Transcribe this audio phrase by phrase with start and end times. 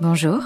[0.00, 0.38] Bonjour,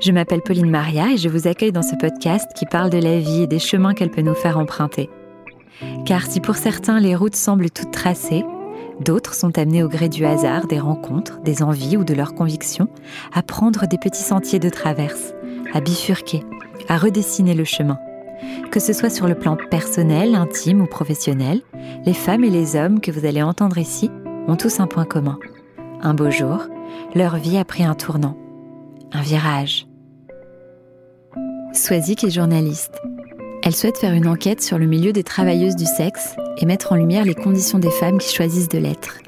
[0.00, 3.18] je m'appelle Pauline Maria et je vous accueille dans ce podcast qui parle de la
[3.18, 5.10] vie et des chemins qu'elle peut nous faire emprunter.
[6.06, 8.46] Car si pour certains les routes semblent toutes tracées,
[9.00, 12.88] d'autres sont amenés au gré du hasard, des rencontres, des envies ou de leurs convictions
[13.34, 15.34] à prendre des petits sentiers de traverse,
[15.74, 16.42] à bifurquer,
[16.88, 17.98] à redessiner le chemin.
[18.70, 21.60] Que ce soit sur le plan personnel, intime ou professionnel,
[22.06, 24.10] les femmes et les hommes que vous allez entendre ici
[24.48, 25.38] ont tous un point commun.
[26.00, 26.68] Un beau jour,
[27.14, 28.38] leur vie a pris un tournant,
[29.14, 29.86] un virage.
[31.72, 33.00] Swazik est journaliste.
[33.62, 36.96] Elle souhaite faire une enquête sur le milieu des travailleuses du sexe et mettre en
[36.96, 39.18] lumière les conditions des femmes qui choisissent de l'être.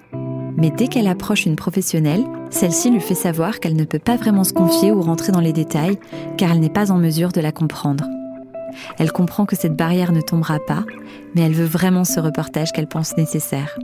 [0.56, 4.44] Mais dès qu'elle approche une professionnelle, celle-ci lui fait savoir qu'elle ne peut pas vraiment
[4.44, 5.98] se confier ou rentrer dans les détails
[6.36, 8.04] car elle n'est pas en mesure de la comprendre.
[8.98, 10.84] Elle comprend que cette barrière ne tombera pas,
[11.34, 13.78] mais elle veut vraiment ce reportage qu'elle pense nécessaire.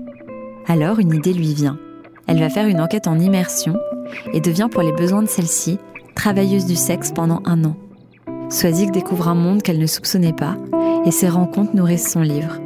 [0.66, 1.79] Alors une idée lui vient.
[2.27, 3.77] Elle va faire une enquête en immersion
[4.32, 5.79] et devient pour les besoins de celle-ci
[6.15, 7.77] travailleuse du sexe pendant un an.
[8.51, 10.57] Swazik découvre un monde qu'elle ne soupçonnait pas
[11.07, 12.59] et ses rencontres nourrissent son livre.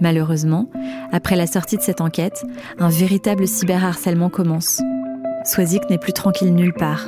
[0.00, 0.70] Malheureusement,
[1.12, 2.44] après la sortie de cette enquête,
[2.78, 4.80] un véritable cyberharcèlement commence.
[5.44, 7.06] Swazik n'est plus tranquille nulle part.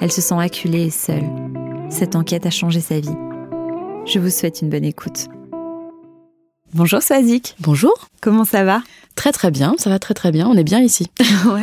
[0.00, 1.24] Elle se sent acculée et seule.
[1.90, 3.16] Cette enquête a changé sa vie.
[4.04, 5.28] Je vous souhaite une bonne écoute.
[6.74, 7.56] Bonjour Swazik.
[7.60, 8.08] Bonjour.
[8.20, 8.82] Comment ça va?
[9.14, 11.06] Très très bien, ça va très très bien, on est bien ici.
[11.46, 11.62] ouais.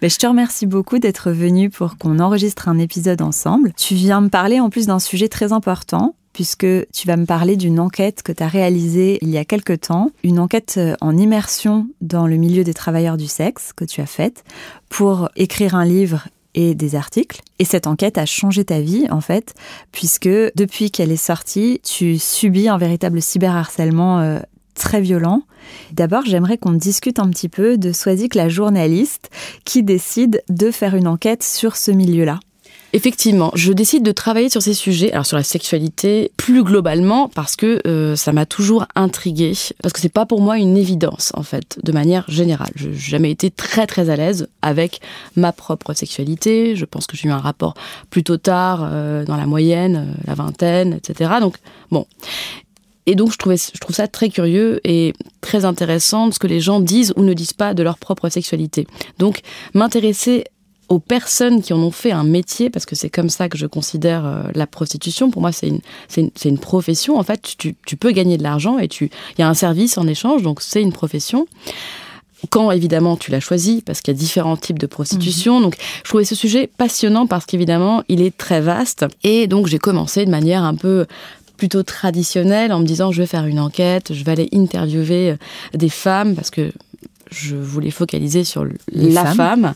[0.00, 3.72] Ben, je te remercie beaucoup d'être venu pour qu'on enregistre un épisode ensemble.
[3.76, 7.56] Tu viens me parler en plus d'un sujet très important puisque tu vas me parler
[7.56, 11.16] d'une enquête que tu as réalisée il y a quelque temps, une enquête euh, en
[11.16, 14.44] immersion dans le milieu des travailleurs du sexe que tu as faite
[14.88, 17.40] pour écrire un livre et des articles.
[17.58, 19.54] Et cette enquête a changé ta vie, en fait,
[19.92, 24.40] puisque depuis qu'elle est sortie, tu subis un véritable cyberharcèlement euh,
[24.74, 25.42] très violent.
[25.92, 29.30] D'abord, j'aimerais qu'on discute un petit peu de Swazik, la journaliste,
[29.64, 32.40] qui décide de faire une enquête sur ce milieu-là.
[32.94, 37.56] Effectivement, je décide de travailler sur ces sujets, alors sur la sexualité plus globalement, parce
[37.56, 41.42] que euh, ça m'a toujours intriguée, parce que c'est pas pour moi une évidence en
[41.42, 42.70] fait, de manière générale.
[42.76, 45.00] Je n'ai jamais été très très à l'aise avec
[45.34, 46.76] ma propre sexualité.
[46.76, 47.74] Je pense que j'ai eu un rapport
[48.10, 51.32] plutôt tard, euh, dans la moyenne, euh, la vingtaine, etc.
[51.40, 51.56] Donc
[51.90, 52.06] bon.
[53.06, 56.60] Et donc je, trouvais, je trouve ça très curieux et très intéressant ce que les
[56.60, 58.86] gens disent ou ne disent pas de leur propre sexualité.
[59.18, 59.40] Donc
[59.74, 60.44] m'intéresser
[60.88, 63.66] aux personnes qui en ont fait un métier, parce que c'est comme ça que je
[63.66, 65.30] considère euh, la prostitution.
[65.30, 65.80] Pour moi, c'est une,
[66.16, 67.18] une, une, profession.
[67.18, 69.08] En fait, tu, tu peux gagner de l'argent et il
[69.38, 71.46] y a un service en échange, donc c'est une profession.
[72.50, 75.60] Quand évidemment tu l'as choisi, parce qu'il y a différents types de prostitution.
[75.60, 75.62] Mmh.
[75.62, 79.06] Donc je trouvais ce sujet passionnant parce qu'évidemment il est très vaste.
[79.22, 81.06] Et donc j'ai commencé de manière un peu
[81.56, 85.36] plutôt traditionnelle en me disant je vais faire une enquête, je vais aller interviewer euh,
[85.72, 86.72] des femmes parce que
[87.34, 89.36] je voulais focaliser sur les la femmes.
[89.36, 89.74] femme.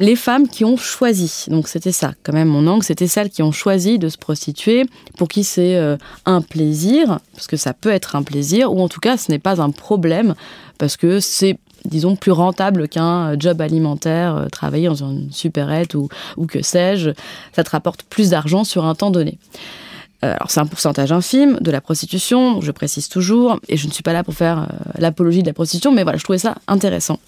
[0.00, 3.42] Les femmes qui ont choisi, donc c'était ça, quand même mon angle, c'était celles qui
[3.42, 4.84] ont choisi de se prostituer,
[5.16, 5.96] pour qui c'est euh,
[6.26, 9.38] un plaisir, parce que ça peut être un plaisir, ou en tout cas ce n'est
[9.38, 10.34] pas un problème,
[10.78, 16.08] parce que c'est disons, plus rentable qu'un job alimentaire, euh, travailler dans une supérette ou,
[16.36, 17.10] ou que sais-je,
[17.54, 19.38] ça te rapporte plus d'argent sur un temps donné.
[20.24, 23.92] Euh, alors c'est un pourcentage infime de la prostitution, je précise toujours, et je ne
[23.92, 26.56] suis pas là pour faire euh, l'apologie de la prostitution, mais voilà, je trouvais ça
[26.68, 27.18] intéressant.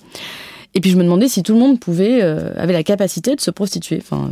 [0.75, 3.41] Et puis je me demandais si tout le monde pouvait, euh, avait la capacité de
[3.41, 4.03] se prostituer.
[4.03, 4.31] Enfin,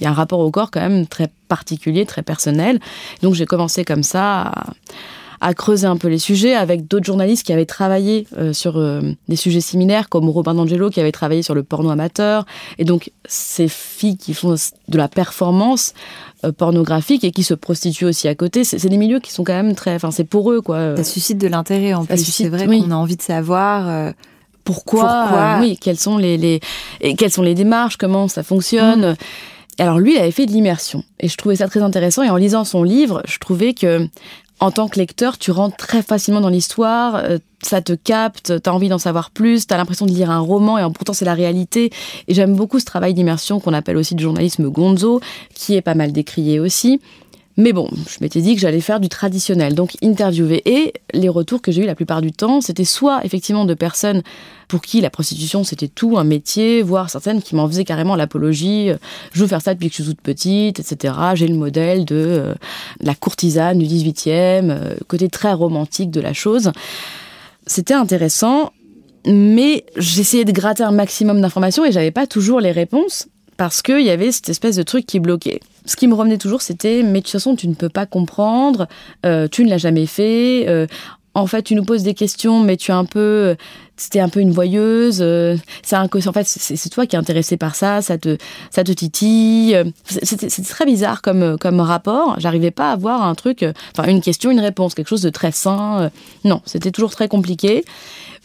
[0.00, 2.80] il euh, y a un rapport au corps quand même très particulier, très personnel.
[3.22, 4.64] Donc j'ai commencé comme ça à,
[5.40, 9.00] à, creuser un peu les sujets avec d'autres journalistes qui avaient travaillé euh, sur euh,
[9.28, 12.46] des sujets similaires, comme Robin D'Angelo qui avait travaillé sur le porno amateur.
[12.78, 14.54] Et donc ces filles qui font
[14.88, 15.94] de la performance
[16.44, 19.54] euh, pornographique et qui se prostituent aussi à côté, c'est des milieux qui sont quand
[19.54, 19.94] même très...
[19.94, 20.96] Enfin, c'est pour eux, quoi.
[20.96, 22.24] Ça suscite de l'intérêt en plus.
[22.24, 22.82] C'est vrai oui.
[22.82, 24.12] qu'on a envie de savoir...
[24.62, 26.58] Pourquoi, pourquoi oui, quelles sont les, les
[27.02, 29.10] et quelles sont les démarches, comment ça fonctionne.
[29.10, 29.16] Mmh.
[29.78, 32.22] Alors lui, il avait fait de l'immersion et je trouvais ça très intéressant.
[32.22, 34.08] Et en lisant son livre, je trouvais que
[34.60, 38.70] en tant que lecteur, tu rentres très facilement dans l'histoire, euh, ça te capte, tu
[38.70, 41.24] as envie d'en savoir plus, tu as l'impression de lire un roman et pourtant c'est
[41.24, 41.90] la réalité.
[42.28, 45.20] Et j'aime beaucoup ce travail d'immersion qu'on appelle aussi du journalisme gonzo,
[45.54, 47.00] qui est pas mal décrié aussi.
[47.56, 50.62] Mais bon, je m'étais dit que j'allais faire du traditionnel, donc interviewer.
[50.66, 54.22] Et les retours que j'ai eu la plupart du temps, c'était soit effectivement de personnes
[54.66, 58.90] pour qui la prostitution c'était tout un métier, voire certaines qui m'en faisaient carrément l'apologie.
[59.32, 61.14] Je veux faire ça depuis que je suis toute petite, etc.
[61.34, 62.54] J'ai le modèle de euh,
[63.00, 66.72] la courtisane du 18e, euh, côté très romantique de la chose.
[67.66, 68.72] C'était intéressant,
[69.26, 74.02] mais j'essayais de gratter un maximum d'informations et j'avais pas toujours les réponses parce qu'il
[74.02, 75.60] y avait cette espèce de truc qui bloquait.
[75.86, 78.88] Ce qui me revenait toujours, c'était mais de toute façon, tu ne peux pas comprendre,
[79.26, 80.64] euh, tu ne l'as jamais fait.
[80.68, 80.86] Euh,
[81.34, 83.56] en fait, tu nous poses des questions, mais tu es un peu,
[83.96, 85.18] c'était un peu une voyeuse.
[85.20, 88.38] Euh, c'est un, en fait, c'est toi qui es intéressé par ça, ça te,
[88.70, 89.76] ça te titille.
[90.04, 92.36] C'était très bizarre comme, comme rapport.
[92.38, 93.64] J'arrivais pas à avoir un truc,
[93.96, 96.10] enfin, une question, une réponse, quelque chose de très sain.
[96.44, 97.84] Non, c'était toujours très compliqué.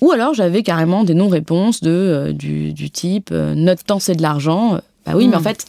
[0.01, 4.79] Ou alors, j'avais carrément des non-réponses de, du, du, type, notre temps, c'est de l'argent.
[5.05, 5.43] Bah oui, mais en hmm.
[5.43, 5.65] fait,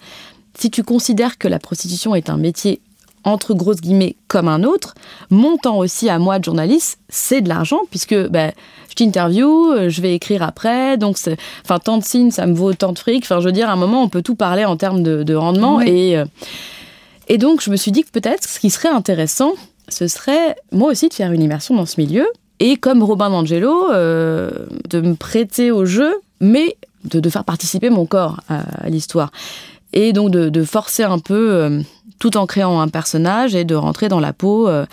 [0.59, 2.81] si tu considères que la prostitution est un métier
[3.23, 4.95] entre grosses guillemets comme un autre,
[5.29, 8.53] mon temps aussi à moi de journaliste, c'est de l'argent puisque ben,
[8.89, 11.19] je t'interview, euh, je vais écrire après, donc
[11.65, 13.25] enfin tant de signes, ça me vaut tant de fric.
[13.25, 15.81] Enfin, je veux dire, à un moment, on peut tout parler en termes de, rendement
[15.81, 16.25] et euh,
[17.29, 19.53] et donc je me suis dit que peut-être ce qui serait intéressant,
[19.89, 22.27] ce serait moi aussi de faire une immersion dans ce milieu
[22.59, 24.51] et comme Robin D'Angelo, euh,
[24.89, 29.33] de me prêter au jeu, mais de, faire participer mon corps à, l'histoire
[29.93, 31.83] et donc de, forcer un peu
[32.21, 34.87] tout en créant un personnage et de rentrer dans la peau euh,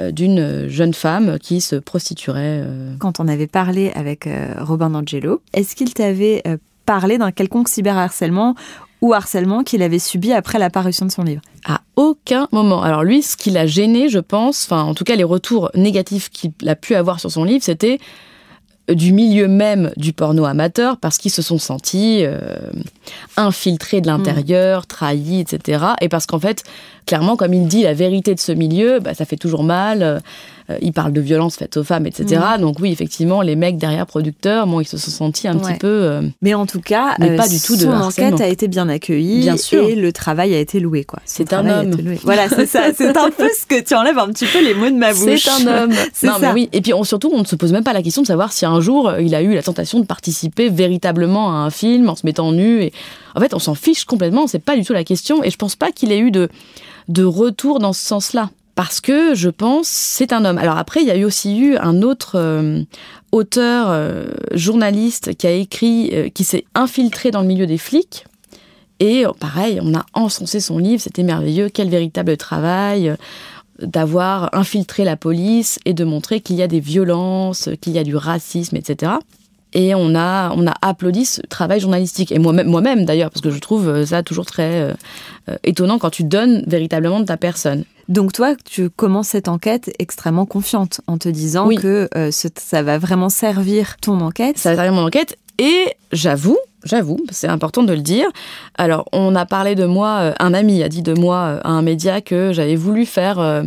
[0.00, 2.64] euh, d'une jeune femme qui se prostituerait.
[2.64, 2.94] Euh.
[2.98, 6.42] Quand on avait parlé avec Robin D'Angelo, est-ce qu'il t'avait
[6.86, 8.56] parlé d'un quelconque cyberharcèlement
[9.02, 11.42] ou harcèlement qu'il avait subi après la parution de son livre?
[11.64, 12.82] À aucun moment.
[12.82, 16.30] Alors lui, ce qui l'a gêné, je pense, enfin en tout cas les retours négatifs
[16.30, 17.98] qu'il a pu avoir sur son livre, c'était
[18.94, 22.56] du milieu même du porno amateur parce qu'ils se sont sentis euh,
[23.36, 25.84] infiltrés de l'intérieur, trahis, etc.
[26.00, 26.64] Et parce qu'en fait,
[27.06, 30.22] clairement, comme il dit la vérité de ce milieu, bah, ça fait toujours mal.
[30.70, 32.40] Euh, il parle de violence faite aux femmes, etc.
[32.56, 32.60] Mm.
[32.60, 35.88] Donc oui, effectivement, les mecs derrière producteurs, bon, ils se sont sentis un petit peu.
[35.88, 39.40] Euh, mais en tout cas, mais pas du tout de enquête a été bien accueillie.
[39.40, 39.88] Bien sûr.
[39.88, 41.20] Et le travail a été loué, quoi.
[41.24, 41.96] C'est un homme.
[42.22, 42.80] Voilà, c'est ça.
[42.96, 45.42] C'est un peu ce que tu enlèves un petit peu les mots de ma bouche.
[45.42, 45.92] C'est un homme.
[46.22, 46.68] non, mais oui.
[46.72, 48.80] Et puis surtout, on ne se pose même pas la question de savoir si un
[48.80, 52.52] jour il a eu la tentation de participer véritablement à un film en se mettant
[52.52, 52.82] nu.
[52.82, 52.92] Et
[53.34, 54.46] en fait, on s'en fiche complètement.
[54.46, 55.42] C'est pas du tout la question.
[55.42, 56.48] Et je pense pas qu'il ait eu de
[57.08, 58.50] de retour dans ce sens-là.
[58.80, 60.56] Parce que je pense c'est un homme.
[60.56, 62.82] Alors après, il y a eu aussi eu un autre euh,
[63.30, 68.24] auteur, euh, journaliste, qui a écrit, euh, qui s'est infiltré dans le milieu des flics.
[68.98, 73.14] Et pareil, on a encensé son livre, c'était merveilleux, quel véritable travail
[73.82, 78.02] d'avoir infiltré la police et de montrer qu'il y a des violences, qu'il y a
[78.02, 79.12] du racisme, etc
[79.72, 82.32] et on a, on a applaudi ce travail journalistique.
[82.32, 84.96] Et moi-même, moi-même d'ailleurs, parce que je trouve ça toujours très
[85.62, 87.84] étonnant quand tu donnes véritablement de ta personne.
[88.10, 93.28] Donc toi, tu commences cette enquête extrêmement confiante en te disant que ça va vraiment
[93.28, 94.58] servir ton enquête.
[94.58, 95.38] Ça va servir mon enquête.
[95.58, 98.26] Et j'avoue, j'avoue, c'est important de le dire.
[98.76, 102.20] Alors, on a parlé de moi, un ami a dit de moi à un média
[102.20, 103.62] que j'avais voulu faire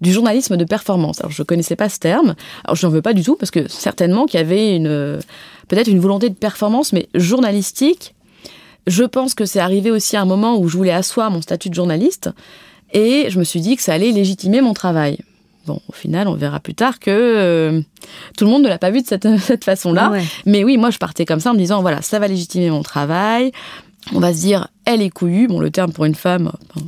[0.00, 1.20] du journalisme de performance.
[1.20, 2.34] Alors je connaissais pas ce terme.
[2.64, 5.20] Alors je n'en veux pas du tout parce que certainement qu'il y avait une
[5.68, 8.14] peut-être une volonté de performance, mais journalistique.
[8.86, 11.68] Je pense que c'est arrivé aussi à un moment où je voulais asseoir mon statut
[11.68, 12.30] de journaliste
[12.92, 15.18] et je me suis dit que ça allait légitimer mon travail.
[15.66, 17.80] Bon, au final, on verra plus tard que euh,
[18.36, 20.12] tout le monde ne l'a pas vu de cette, cette façon-là.
[20.46, 22.82] Mais oui, moi, je partais comme ça en me disant, voilà, ça va légitimer mon
[22.82, 23.52] travail
[24.14, 26.80] on va se dire, elle est couillue, bon le terme pour une femme, euh,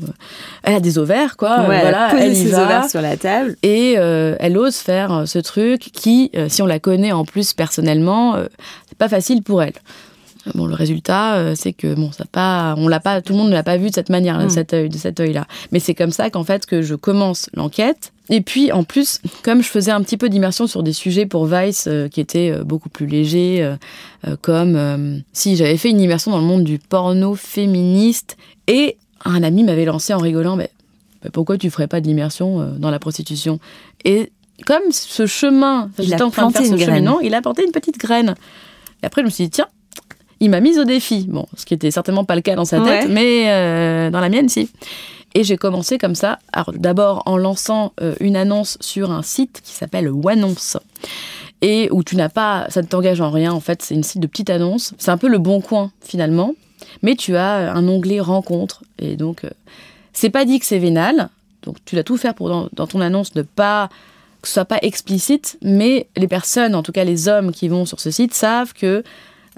[0.63, 4.35] elle a des ovaires quoi, voilà, elle y va, ovaires sur la table et euh,
[4.41, 8.37] elle ose faire euh, ce truc qui, si on la connaît en plus personnellement,
[8.89, 9.75] c'est pas facile pour elle.
[10.55, 13.55] Bon, le résultat, c'est que bon, ça pas, on l'a pas, tout le monde ne
[13.55, 14.51] l'a pas vu de cette manière, de mm.
[14.51, 15.47] cet œil, de cet œil-là.
[15.71, 19.63] Mais c'est comme ça qu'en fait que je commence l'enquête et puis en plus, comme
[19.63, 22.65] je faisais un petit peu d'immersion sur des sujets pour Vice euh, qui étaient euh,
[22.65, 27.35] beaucoup plus légers, euh, comme si j'avais fait une immersion dans le monde du porno
[27.35, 28.37] féministe,
[28.69, 30.71] et un ami m'avait lancé en rigolant, mais,
[31.33, 33.61] pourquoi tu ferais pas de l'immersion dans la prostitution?
[34.05, 34.33] Et
[34.65, 37.99] comme ce chemin, j'étais en train de faire ce chemin, il a apporté une petite
[37.99, 38.35] graine.
[39.03, 39.69] Et après, je me suis dit, tiens,
[40.43, 41.27] il m'a mise au défi.
[41.29, 44.49] Bon, ce qui était certainement pas le cas dans sa tête, mais dans la mienne,
[44.49, 44.69] si.
[45.35, 46.39] Et j'ai commencé comme ça,
[46.75, 50.77] d'abord en lançant euh, une annonce sur un site qui s'appelle Wannonce.
[51.63, 54.21] Et où tu n'as pas, ça ne t'engage en rien, en fait, c'est une site
[54.21, 54.93] de petite annonce.
[54.99, 56.55] C'est un peu le bon coin, finalement.
[57.03, 58.83] Mais tu as un onglet rencontre.
[58.99, 59.51] Et donc, euh,
[60.13, 61.31] c'est pas dit que c'est vénal.
[61.63, 63.89] Donc, tu dois tout faire pour, dans, dans ton annonce, ne pas
[64.43, 67.87] que ce soit pas explicite, mais les personnes, en tout cas les hommes qui vont
[67.87, 69.05] sur ce site, savent que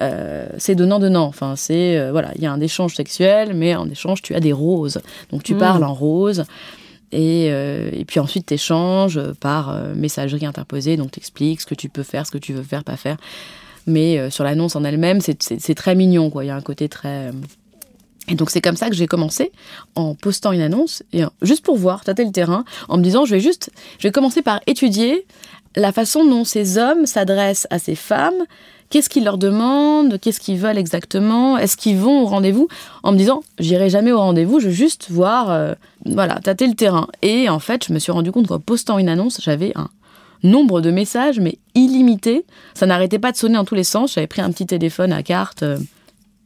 [0.01, 1.27] euh, c'est donnant-donnant.
[1.27, 4.41] Enfin, c'est euh, voilà, il y a un échange sexuel, mais en échange, tu as
[4.41, 5.01] des roses.
[5.31, 5.59] Donc, tu mm.
[5.59, 6.45] parles en rose.
[7.13, 10.97] Et, euh, et puis ensuite, tu échanges par messagerie interposée.
[10.97, 13.17] Donc, tu expliques ce que tu peux faire, ce que tu veux faire, pas faire.
[13.87, 16.31] Mais sur l'annonce en elle-même, c'est très mignon.
[16.31, 16.45] quoi.
[16.45, 17.31] Il y a un côté très.
[18.27, 19.53] Et donc c'est comme ça que j'ai commencé
[19.97, 23.35] en postant une annonce et juste pour voir, tâter le terrain, en me disant je
[23.35, 25.27] vais juste, je vais commencer par étudier
[25.77, 28.45] la façon dont ces hommes s'adressent à ces femmes,
[28.91, 32.69] qu'est-ce qu'ils leur demandent, qu'est-ce qu'ils veulent exactement, est-ce qu'ils vont au rendez-vous,
[33.03, 35.75] en me disant, j'irai jamais au rendez-vous, je veux juste voir, euh,
[36.07, 37.09] voilà, tâter le terrain.
[37.23, 39.89] Et en fait, je me suis rendu compte qu'en postant une annonce, j'avais un
[40.45, 42.45] nombre de messages, mais illimité.
[42.75, 44.15] Ça n'arrêtait pas de sonner dans tous les sens.
[44.15, 45.63] J'avais pris un petit téléphone à carte.
[45.63, 45.79] Euh,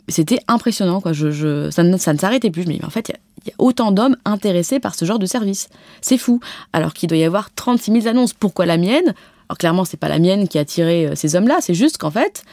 [0.08, 1.12] c'était impressionnant, quoi.
[1.12, 2.62] Je, ça ne, s'arrêtait plus.
[2.62, 3.12] Je me dis, mais en fait,
[3.44, 5.68] il y, a autant d'hommes intéressés par ce genre de service.
[6.00, 6.40] C'est fou.
[6.72, 8.32] Alors qu'il doit y avoir 36 000 annonces.
[8.32, 9.14] Pourquoi la mienne?
[9.48, 11.58] Alors clairement, c'est pas la mienne qui a attiré euh, ces hommes-là.
[11.60, 12.44] C'est juste qu'en fait,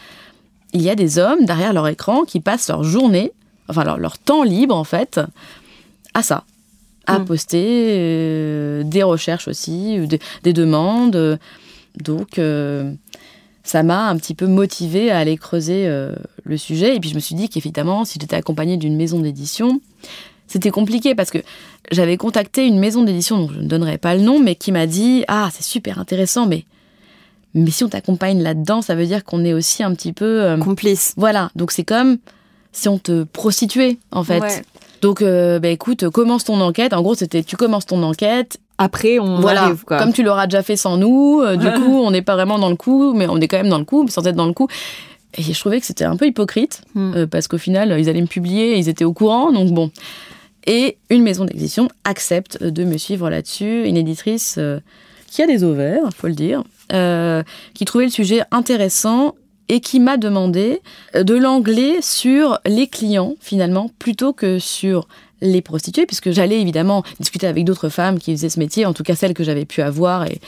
[0.74, 3.32] il y a des hommes derrière leur écran qui passent leur journée,
[3.68, 5.20] enfin leur, temps libre, en fait,
[6.14, 6.44] à ça.
[7.08, 7.26] À mm.
[7.26, 10.00] poster euh, des recherches aussi,
[10.44, 11.40] des, demandes.
[11.98, 12.40] Donc,
[13.66, 16.96] ça m'a un petit peu motivé à aller creuser euh, le sujet.
[16.96, 19.82] Et puis je me suis dit qu'évidemment, si j'étais accompagnée d'une maison d'édition,
[20.48, 21.40] c'était compliqué parce que
[21.92, 24.86] j'avais contacté une maison d'édition dont je ne donnerai pas le nom, mais qui m'a
[24.86, 26.64] dit Ah, c'est super intéressant, mais,
[27.56, 30.44] mais si on t'accompagne là-dedans, ça veut dire qu'on est aussi un petit peu.
[30.44, 31.14] Euh, Complice.
[31.18, 31.50] Voilà.
[31.56, 32.18] Donc c'est comme
[32.72, 34.64] si on te prostituait, en fait.
[35.02, 36.94] Donc, euh, bah, écoute, commence ton enquête.
[36.94, 40.00] En gros, c'était tu commences ton enquête après on voilà, arrive quoi.
[40.00, 42.70] Comme tu l'auras déjà fait sans nous, euh, du coup on n'est pas vraiment dans
[42.70, 44.68] le coup, mais on est quand même dans le coup, sans être dans le coup.
[45.38, 47.14] Et je trouvais que c'était un peu hypocrite hmm.
[47.16, 49.92] euh, parce qu'au final ils allaient me publier, ils étaient au courant, donc bon.
[50.68, 54.60] Et une maison d'édition accepte de me suivre là-dessus, une éditrice
[55.32, 59.36] qui a des ovaires, faut le dire, qui trouvait le sujet intéressant
[59.68, 60.82] et qui m'a demandé
[61.16, 65.08] de l'anglais sur les clients finalement plutôt que sur
[65.42, 69.04] les prostituées, puisque j'allais évidemment discuter avec d'autres femmes qui faisaient ce métier, en tout
[69.04, 70.40] cas celles que j'avais pu avoir, et...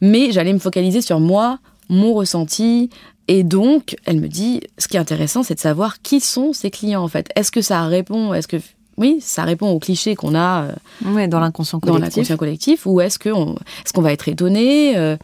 [0.00, 1.58] mais j'allais me focaliser sur moi,
[1.88, 2.90] mon ressenti,
[3.28, 6.70] et donc elle me dit, ce qui est intéressant, c'est de savoir qui sont ces
[6.70, 7.28] clients en fait.
[7.36, 8.56] Est-ce que ça répond, est-ce que
[8.98, 12.36] oui, ça répond aux clichés qu'on a euh, dans l'inconscient collectif.
[12.36, 15.16] collectif, ou est-ce qu'on est qu'on va être étonné euh,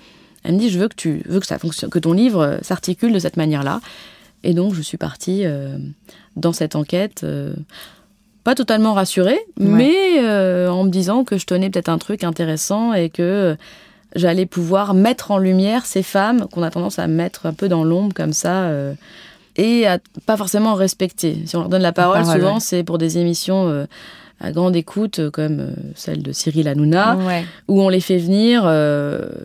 [0.45, 2.59] Elle me dit, je veux que tu veux que ça fonctionne, que ton livre euh,
[2.63, 3.81] s'articule de cette manière-là.
[4.45, 5.45] Et donc je suis partie
[6.37, 7.25] dans cette enquête
[8.49, 12.95] pas totalement rassurée, mais euh, en me disant que je tenais peut-être un truc intéressant
[12.95, 13.59] et que
[14.17, 17.85] j'allais pouvoir mettre en lumière ces femmes qu'on a tendance à mettre un peu dans
[17.85, 18.95] l'ombre comme ça euh,
[19.57, 21.43] et à pas forcément respecter.
[21.45, 23.85] Si on leur donne la parole, souvent c'est pour des émissions euh,
[24.41, 27.19] à grande écoute comme celle de Cyril Hanouna,
[27.67, 28.63] où on les fait venir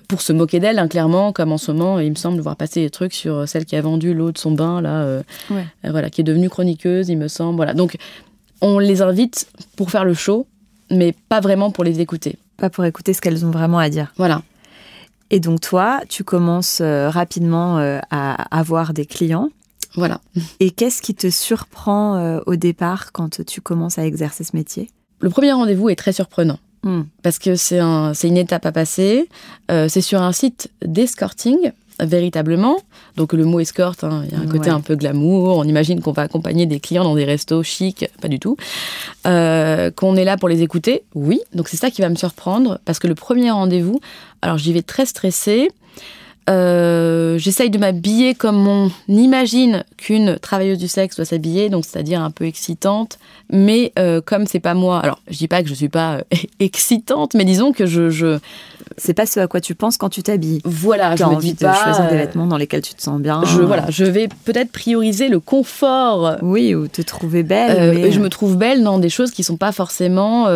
[0.08, 2.82] pour se moquer d'elle, hein, clairement, comme en ce moment, il me semble voir passer
[2.82, 5.22] des trucs sur celle qui a vendu l'eau de son bain, là,
[5.84, 7.56] voilà, qui est devenue chroniqueuse, il me semble.
[7.56, 7.74] Voilà.
[7.74, 7.98] Donc,
[8.62, 10.48] on les invite pour faire le show,
[10.90, 12.38] mais pas vraiment pour les écouter.
[12.58, 14.14] Pas pour écouter ce qu'elles ont vraiment à dire.
[14.18, 14.42] Voilà.
[15.30, 19.50] Et donc toi, tu commences euh, rapidement euh, à avoir des clients.
[19.96, 20.22] Voilà.
[20.60, 24.90] Et qu'est-ce qui te surprend euh, au départ quand tu commences à exercer ce métier?
[25.20, 26.60] Le premier rendez-vous est très surprenant.
[26.84, 27.04] Hmm.
[27.22, 29.30] Parce que c'est une étape à passer.
[29.70, 32.78] c'est sur un site d'escorting véritablement.
[33.18, 35.58] Donc le mot escorte, hein, il y a un côté un peu glamour.
[35.58, 38.58] On imagine qu'on va accompagner des clients dans des restos chics, pas du tout.
[39.28, 41.40] Euh, qu'on est là pour les écouter, oui.
[41.54, 44.00] Donc c'est ça qui va me surprendre parce que le premier rendez-vous,
[44.42, 45.70] alors j'y vais très stressée.
[46.50, 52.22] Euh, j'essaye de m'habiller comme on imagine qu'une travailleuse du sexe doit s'habiller, donc c'est-à-dire
[52.22, 53.18] un peu excitante.
[53.50, 56.22] Mais euh, comme c'est pas moi, alors je dis pas que je suis pas euh,
[56.60, 58.40] excitante, mais disons que je, je...
[58.98, 60.62] c'est pas ce à quoi tu penses quand tu t'habilles.
[60.66, 63.44] Voilà, je me envie de choisir des vêtements dans lesquels tu te sens bien.
[63.46, 66.38] Je voilà, je vais peut-être prioriser le confort.
[66.42, 67.96] Oui, ou te trouver belle.
[67.96, 68.12] Mais...
[68.12, 70.48] Je me trouve belle dans des choses qui sont pas forcément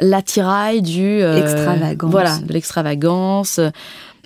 [0.00, 2.10] l'attirail du extravagance.
[2.10, 3.60] Voilà, de l'extravagance.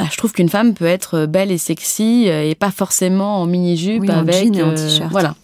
[0.00, 3.46] Bah, je trouve qu'une femme peut être belle et sexy euh, et pas forcément en
[3.46, 4.34] mini-jupe avec.
[4.34, 5.10] En jean et en euh, t-shirt.
[5.10, 5.34] Voilà.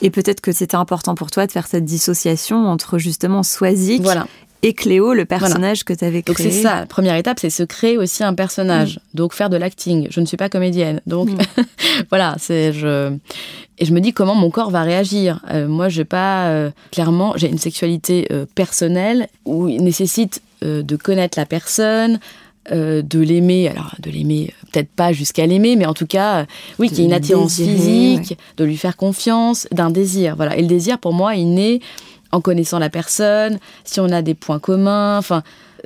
[0.00, 4.28] Et peut-être que c'était important pour toi de faire cette dissociation entre justement Swazik voilà.
[4.62, 6.34] et Cléo, le personnage que tu avais créé.
[6.36, 8.96] Donc c'est ça, la première étape, c'est se créer aussi un personnage.
[8.96, 9.16] Mm.
[9.16, 10.06] Donc faire de l'acting.
[10.08, 11.00] Je ne suis pas comédienne.
[11.06, 11.38] Donc mm.
[12.10, 13.12] voilà, c'est je
[13.78, 15.40] et je me dis comment mon corps va réagir.
[15.50, 21.44] Euh, moi, j'ai pas clairement, j'ai une sexualité personnelle où il nécessite de connaître la
[21.44, 22.20] personne,
[22.72, 26.44] euh, de l'aimer, alors de l'aimer, peut-être pas jusqu'à l'aimer, mais en tout cas, euh,
[26.78, 30.34] oui, qu'il y ait une attirance physique, de lui faire confiance, d'un désir.
[30.36, 30.56] Voilà.
[30.56, 31.80] Et le désir, pour moi, il naît
[32.32, 35.44] en connaissant la personne, si on a des points communs, enfin,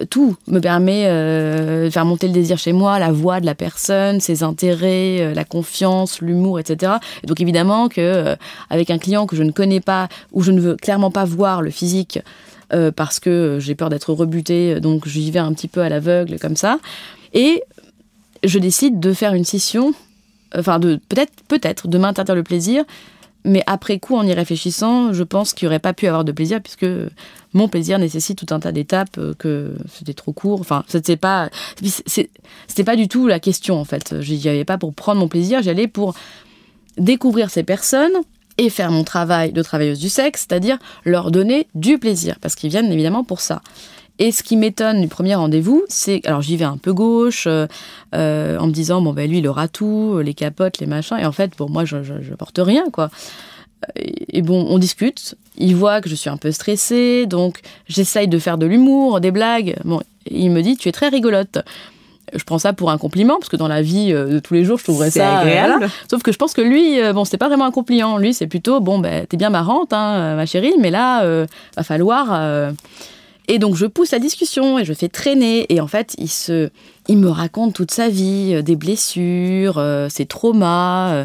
[0.08, 3.54] tout me permet euh, de faire monter le désir chez moi, la voix de la
[3.54, 6.94] personne, ses intérêts, la confiance, l'humour, etc.
[7.26, 8.36] donc évidemment que
[8.70, 11.60] avec un client que je ne connais pas, où je ne veux clairement pas voir
[11.60, 12.20] le physique
[12.72, 16.38] euh, parce que j'ai peur d'être rebutée, donc j'y vais un petit peu à l'aveugle
[16.38, 16.78] comme ça.
[17.34, 17.62] Et
[18.44, 19.92] je décide de faire une scission,
[20.56, 22.84] enfin de peut-être peut-être de m'interdire le plaisir,
[23.44, 26.32] mais après coup, en y réfléchissant, je pense qu'il n'y aurait pas pu avoir de
[26.32, 26.86] plaisir puisque
[27.54, 30.60] mon plaisir nécessite tout un tas d'étapes, euh, que c'était trop court.
[30.60, 31.48] Enfin, c'était pas,
[32.06, 34.20] c'était pas du tout la question en fait.
[34.20, 36.14] J'y allais pas pour prendre mon plaisir, j'y allais pour
[36.98, 38.12] découvrir ces personnes
[38.60, 40.76] et faire mon travail de travailleuse du sexe, c'est-à-dire
[41.06, 43.62] leur donner du plaisir, parce qu'ils viennent évidemment pour ça.
[44.18, 47.66] Et ce qui m'étonne du premier rendez-vous, c'est alors j'y vais un peu gauche, euh,
[48.14, 51.24] euh, en me disant bon ben lui il aura tout, les capotes, les machins, et
[51.24, 53.10] en fait pour moi je, je, porte rien quoi.
[53.96, 55.36] Et, bon, on discute.
[55.56, 59.30] Il voit que je suis un peu stressée, donc j'essaye de faire de l'humour, des
[59.30, 59.74] blagues.
[59.86, 61.60] Bon, il me dit tu es très rigolote
[62.34, 64.64] je prends ça pour un compliment parce que dans la vie euh, de tous les
[64.64, 67.64] jours je trouverais ça agréable sauf que je pense que lui bon c'était pas vraiment
[67.64, 71.24] un compliment lui c'est plutôt bon ben t'es bien marrante hein, ma chérie mais là
[71.76, 72.72] va falloir
[73.50, 75.66] et donc je pousse la discussion et je fais traîner.
[75.72, 76.70] Et en fait, il, se,
[77.08, 81.12] il me raconte toute sa vie, euh, des blessures, euh, ses traumas.
[81.12, 81.24] Euh.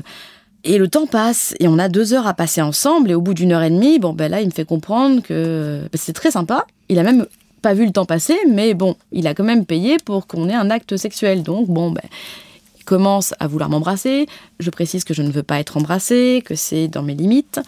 [0.64, 3.12] et le temps passe et on a deux heures à passer ensemble.
[3.12, 5.82] Et au bout d'une heure et demie, bon ben là, il me fait comprendre que
[5.84, 6.66] ben, c'est très sympa.
[6.90, 7.28] Il a même
[7.66, 10.54] pas vu le temps passer, mais bon, il a quand même payé pour qu'on ait
[10.54, 11.42] un acte sexuel.
[11.42, 12.04] Donc bon, ben,
[12.86, 14.28] commence à vouloir m'embrasser.
[14.60, 17.60] Je précise que je ne veux pas être embrassée, que c'est dans mes limites.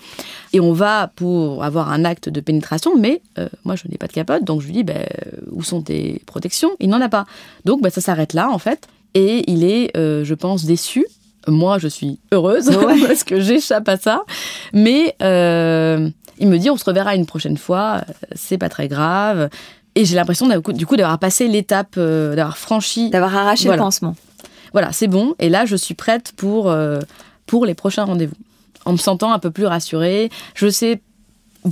[0.54, 4.06] Et on va pour avoir un acte de pénétration, mais euh, moi je n'ai pas
[4.06, 5.04] de capote, donc je lui dis ben,
[5.50, 6.70] où sont tes protections?
[6.80, 7.26] Il n'en a pas.
[7.66, 8.88] Donc ben, ça s'arrête là en fait.
[9.16, 11.08] Et il est, euh, je pense, déçu.
[11.48, 12.70] Moi, je suis heureuse
[13.08, 14.22] parce que j'échappe à ça.
[14.74, 16.08] Mais euh,
[16.40, 18.02] il me dit on se reverra une prochaine fois,
[18.36, 19.50] c'est pas très grave.
[19.98, 23.10] Et j'ai l'impression du coup d'avoir passé l'étape, d'avoir franchi.
[23.10, 24.16] D'avoir arraché le pansement
[24.74, 25.36] voilà, c'est bon.
[25.40, 27.00] Et là, je suis prête pour, euh,
[27.46, 28.36] pour les prochains rendez-vous.
[28.86, 30.30] En me sentant un peu plus rassurée.
[30.56, 31.02] Je sais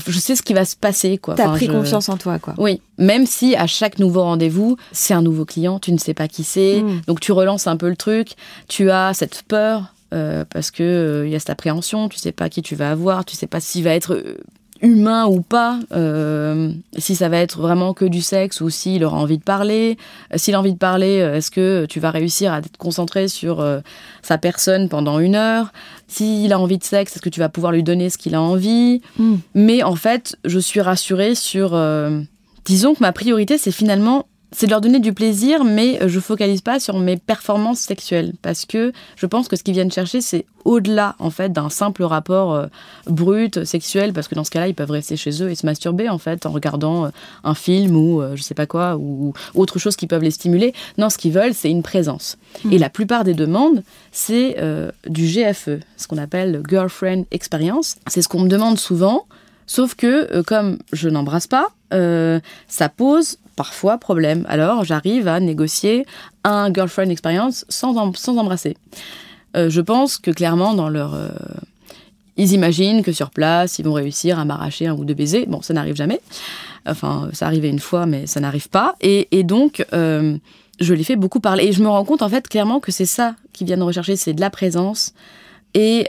[0.07, 1.17] je sais ce qui va se passer.
[1.17, 1.35] quoi.
[1.35, 2.53] T'as pris confiance en toi, quoi.
[2.57, 6.27] Oui, même si à chaque nouveau rendez-vous, c'est un nouveau client, tu ne sais pas
[6.27, 7.01] qui c'est, hmm.
[7.07, 8.31] donc tu relances un peu le truc,
[8.67, 12.33] tu as cette peur euh, parce que euh, il y a cette appréhension, tu sais
[12.33, 14.21] pas qui tu vas avoir, tu sais pas s'il va être
[14.85, 19.17] humain ou pas, euh, si ça va être vraiment que du sexe ou s'il aura
[19.17, 19.97] envie de parler.
[20.33, 23.27] Euh, s'il a envie de parler, euh, est-ce que tu vas réussir à te concentrer
[23.27, 23.65] sur
[24.21, 25.73] sa personne pendant une heure?
[26.07, 28.41] S'il a envie de sexe, est-ce que tu vas pouvoir lui donner ce qu'il a
[28.41, 29.01] envie?
[29.17, 29.37] Hmm.
[29.55, 31.77] Mais en fait, je suis rassurée sur...
[32.65, 36.19] disons que ma priorité, c'est finalement c'est de leur donner du plaisir, mais euh, je
[36.19, 40.21] focalise pas sur mes performances sexuelles parce que je pense que ce qu'ils viennent chercher,
[40.21, 42.67] c'est au-delà en fait d'un simple rapport euh,
[43.05, 46.09] brut sexuel, parce que dans ce cas-là, ils peuvent rester chez eux et se masturber
[46.09, 47.09] en fait en regardant euh,
[47.43, 50.73] un film ou je sais pas quoi ou, autre chose qui peuvent les stimuler.
[50.97, 52.37] Non, ce qu'ils veulent, c'est une présence.
[52.63, 52.73] Mmh.
[52.73, 54.57] Et la plupart des demandes, c'est
[55.07, 57.95] du GFE, ce qu'on appelle girlfriend experience.
[58.07, 59.25] C'est ce qu'on me demande souvent.
[59.67, 64.45] Sauf que, comme je n'embrasse pas, ça pose parfois problème.
[64.47, 66.05] Alors j'arrive à négocier
[66.43, 68.77] un girlfriend experience sans, sans embrasser.
[69.55, 71.13] Euh, je pense que clairement dans leur...
[71.13, 71.29] Euh,
[72.37, 75.45] ils imaginent que sur place, ils vont réussir à m'arracher un ou deux baisers.
[75.47, 76.19] Bon, ça n'arrive jamais.
[76.85, 78.95] Enfin, ça arrivait une fois, mais ça n'arrive pas.
[78.99, 80.37] Et, donc, euh,
[80.81, 81.63] je les fais beaucoup parler.
[81.63, 84.33] Et je me rends compte, en fait, clairement que c'est ça qu'ils viennent rechercher, c'est
[84.33, 85.13] de la présence.
[85.73, 86.05] Et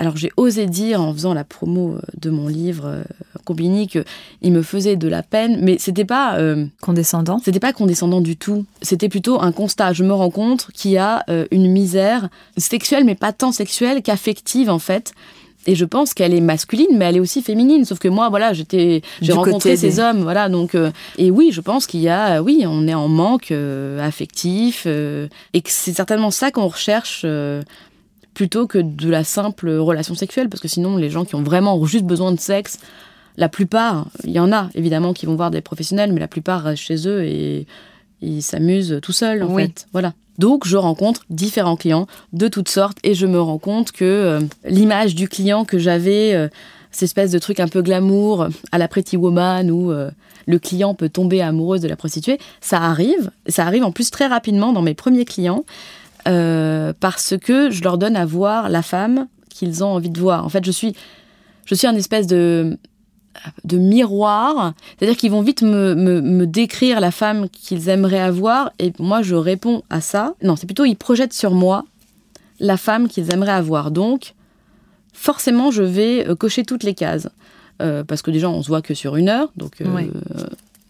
[0.00, 3.02] alors j'ai osé dire en faisant la promo euh, de mon livre euh,
[3.44, 7.38] Combini qu'il me faisait de la peine, mais c'était pas euh, condescendant.
[7.44, 8.64] C'était pas condescendant du tout.
[8.80, 9.92] C'était plutôt un constat.
[9.92, 14.70] Je me rends compte qu'il y a une misère sexuelle, mais pas tant sexuelle qu'affective
[14.70, 15.12] en fait.
[15.66, 17.84] Et je pense qu'elle est masculine, mais elle est aussi féminine.
[17.84, 20.48] Sauf que moi, voilà, j'étais, j'ai rencontré ces hommes, voilà.
[20.48, 20.74] Donc,
[21.18, 23.52] et oui, je pense qu'il y a, oui, on est en manque
[24.00, 27.26] affectif, et que c'est certainement ça qu'on recherche
[28.34, 31.84] plutôt que de la simple relation sexuelle, parce que sinon, les gens qui ont vraiment
[31.84, 32.78] juste besoin de sexe,
[33.36, 36.62] la plupart, il y en a évidemment qui vont voir des professionnels, mais la plupart
[36.62, 37.66] restent chez eux et
[38.20, 39.86] ils s'amusent tout seuls en fait.
[39.92, 40.12] Voilà.
[40.38, 44.40] Donc je rencontre différents clients de toutes sortes et je me rends compte que euh,
[44.64, 46.48] l'image du client que j'avais, euh,
[46.90, 50.10] cette espèce de truc un peu glamour à la Pretty Woman où euh,
[50.46, 53.30] le client peut tomber amoureuse de la prostituée, ça arrive.
[53.48, 55.64] Ça arrive en plus très rapidement dans mes premiers clients.
[56.28, 60.44] Euh, parce que je leur donne à voir la femme qu'ils ont envie de voir.
[60.44, 60.94] En fait, je suis,
[61.64, 62.78] je suis un espèce de,
[63.64, 68.92] de miroir, c'est-à-dire qu'ils vont vite me, me, décrire la femme qu'ils aimeraient avoir, et
[68.98, 70.34] moi je réponds à ça.
[70.42, 71.84] Non, c'est plutôt ils projettent sur moi
[72.58, 73.90] la femme qu'ils aimeraient avoir.
[73.90, 74.34] Donc,
[75.12, 77.28] forcément, je vais euh, cocher toutes les cases.
[77.80, 79.82] Euh, parce que déjà, on se voit que sur une heure, donc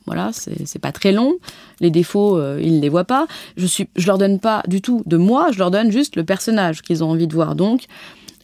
[0.06, 1.34] voilà, c'est pas très long.
[1.80, 3.26] Les défauts, euh, ils ne les voient pas.
[3.56, 6.24] Je suis, je leur donne pas du tout de moi, je leur donne juste le
[6.24, 7.54] personnage qu'ils ont envie de voir.
[7.54, 7.84] Donc,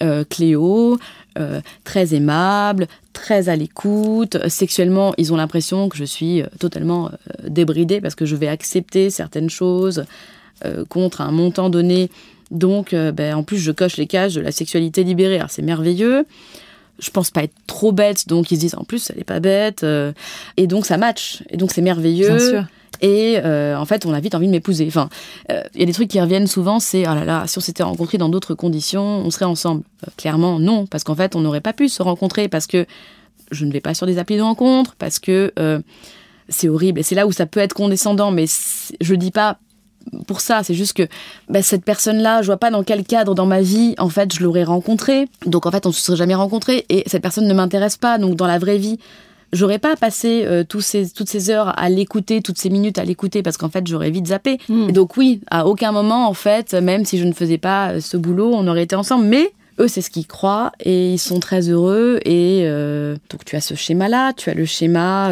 [0.03, 0.99] euh, Cléo,
[1.39, 4.37] euh, très aimable, très à l'écoute.
[4.49, 7.11] Sexuellement, ils ont l'impression que je suis totalement
[7.47, 10.05] débridée parce que je vais accepter certaines choses
[10.89, 12.11] contre un montant donné.
[12.51, 15.41] Donc, ben, en plus, je coche les cases de la sexualité libérée.
[15.49, 16.25] C'est merveilleux
[16.99, 19.41] je pense pas être trop bête, donc ils se disent en plus elle est pas
[19.41, 20.13] bête, euh,
[20.57, 22.63] et donc ça match, et donc c'est merveilleux.
[23.03, 24.87] Et euh, en fait, on a vite envie de m'épouser.
[24.89, 25.11] Enfin,
[25.51, 27.61] euh, il y a des trucs qui reviennent souvent, c'est oh là là, si on
[27.61, 29.83] s'était rencontrés dans d'autres conditions, on serait ensemble.
[30.17, 32.87] clairement, non, parce qu'en fait, on n'aurait pas pu se rencontrer parce que
[33.51, 35.53] je ne vais pas sur des applis de rencontre, parce que
[36.49, 37.01] c'est horrible.
[37.01, 38.47] Et c'est là où ça peut être condescendant, mais
[39.01, 39.59] je dis pas
[40.27, 40.63] pour ça.
[40.63, 41.07] C'est juste que
[41.49, 44.43] bah, cette personne-là, je vois pas dans quel cadre dans ma vie, en fait, je
[44.43, 45.29] l'aurais rencontrée.
[45.47, 48.19] Donc, en fait, on se serait jamais rencontré et cette personne ne m'intéresse pas.
[48.19, 48.99] Donc, dans la vraie vie,
[49.53, 53.05] j'aurais pas passé euh, tous ces, toutes ces heures à l'écouter, toutes ces minutes à
[53.05, 54.59] l'écouter, parce qu'en fait, j'aurais vite zappé.
[54.69, 54.89] Hmm.
[54.89, 58.01] Et donc, oui, à aucun moment, en fait, même si je ne faisais pas euh,
[58.01, 59.27] ce boulot, on aurait été ensemble.
[59.27, 62.21] Mais eux, c'est ce qu'ils croient et ils sont très heureux.
[62.25, 65.31] Et euh, donc, tu as ce schéma-là, tu as le schéma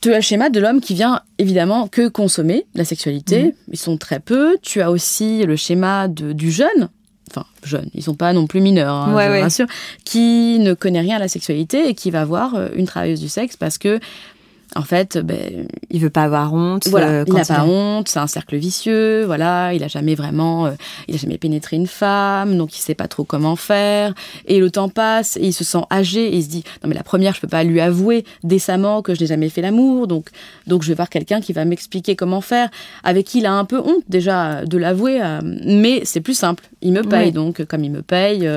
[0.00, 3.44] tu as le schéma de l'homme qui vient évidemment que consommer la sexualité.
[3.44, 3.52] Mhm.
[3.72, 4.56] Ils sont très peu.
[4.62, 6.88] Tu as aussi le schéma du jeune,
[7.30, 9.66] enfin jeune, ils sont pas non plus mineurs, hein, bien sûr,
[10.04, 13.28] qui ne connaît rien à la sexualité et qui va voir euh, une travailleuse du
[13.28, 14.00] sexe parce que
[14.76, 16.88] en fait, ben, il veut pas avoir honte.
[16.88, 19.24] Voilà, euh, il n'a pas honte, c'est un cercle vicieux.
[19.24, 20.72] Voilà, il a jamais vraiment, euh,
[21.08, 24.14] il a jamais pénétré une femme, donc il sait pas trop comment faire.
[24.46, 26.94] Et le temps passe et il se sent âgé et il se dit non mais
[26.94, 30.28] la première, je peux pas lui avouer décemment que je n'ai jamais fait l'amour, donc
[30.66, 32.68] donc je vais voir quelqu'un qui va m'expliquer comment faire,
[33.04, 36.64] avec qui il a un peu honte déjà de l'avouer, euh, mais c'est plus simple.
[36.82, 38.48] Il me paye, donc comme il me paye.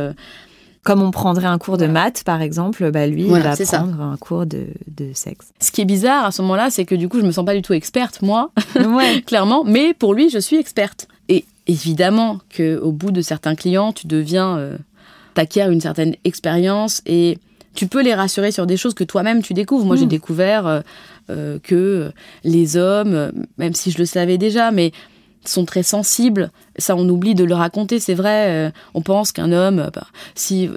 [0.83, 4.17] Comme on prendrait un cours de maths, par exemple, bah lui, il va prendre un
[4.17, 4.65] cours de,
[5.13, 5.49] sexe.
[5.59, 7.53] Ce qui est bizarre à ce moment-là, c'est que du coup, je me sens pas
[7.53, 8.51] du tout experte, moi,
[9.27, 11.07] clairement, mais pour lui, je suis experte.
[11.29, 14.77] Et évidemment qu'au bout de certains clients, tu deviens, euh,
[15.35, 17.37] t'acquiers une certaine expérience et
[17.73, 19.85] tu peux les rassurer sur des choses que toi-même tu découvres.
[19.85, 20.09] Moi, j'ai hmm.
[20.09, 20.81] découvert euh,
[21.29, 22.11] euh, que
[22.43, 24.91] les hommes, même si je le savais déjà, mais
[25.45, 26.51] sont très sensibles.
[26.77, 28.47] Ça, on oublie de le raconter, c'est vrai.
[28.49, 30.69] Euh, on pense qu'un homme, bah, si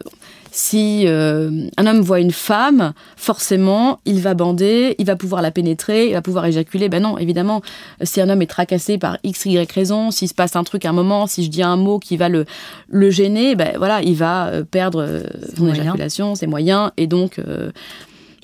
[0.55, 5.51] si euh, un homme voit une femme, forcément, il va bander, il va pouvoir la
[5.51, 6.89] pénétrer, il va pouvoir éjaculer.
[6.89, 7.61] Ben non, évidemment,
[8.03, 10.91] si un homme est tracassé par x, y raison, s'il se passe un truc à
[10.91, 12.45] un moment, si je dis un mot qui va le,
[12.89, 15.25] le gêner, ben voilà, il va euh, perdre
[15.57, 17.41] son éjaculation, ses moyens, et donc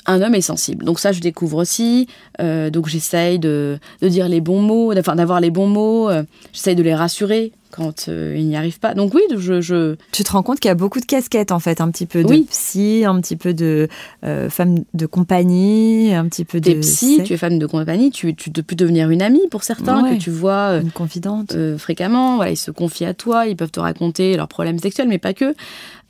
[0.06, 0.84] un homme est sensible.
[0.84, 2.06] Donc ça, je découvre aussi.
[2.40, 6.08] Euh, donc j'essaye de, dire les bons mots, enfin d'avoir les bons mots.
[6.08, 8.94] Euh, j'essaye de les rassurer quand euh, ils n'y arrivent pas.
[8.94, 11.80] Donc oui, je, Tu te rends compte qu'il y a beaucoup de casquettes en fait,
[11.80, 13.88] un petit peu de psy, un petit peu de
[14.22, 16.72] femme de compagnie, un petit peu de...
[16.72, 20.10] T'es psy, tu es femme de compagnie, tu, tu peux devenir une amie pour certains,
[20.10, 20.78] que tu vois...
[20.78, 21.56] une confidente.
[21.76, 25.18] fréquemment, voilà, ils se confient à toi, ils peuvent te raconter leurs problèmes sexuels, mais
[25.18, 25.54] pas que.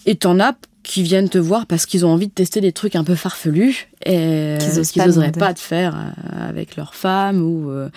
[0.07, 2.97] Et t'en as qui viennent te voir parce qu'ils ont envie de tester des trucs
[2.97, 4.57] un peu farfelus et
[4.91, 7.89] qu'ils n'oseraient pas, de faire euh, avec leur femme ou euh,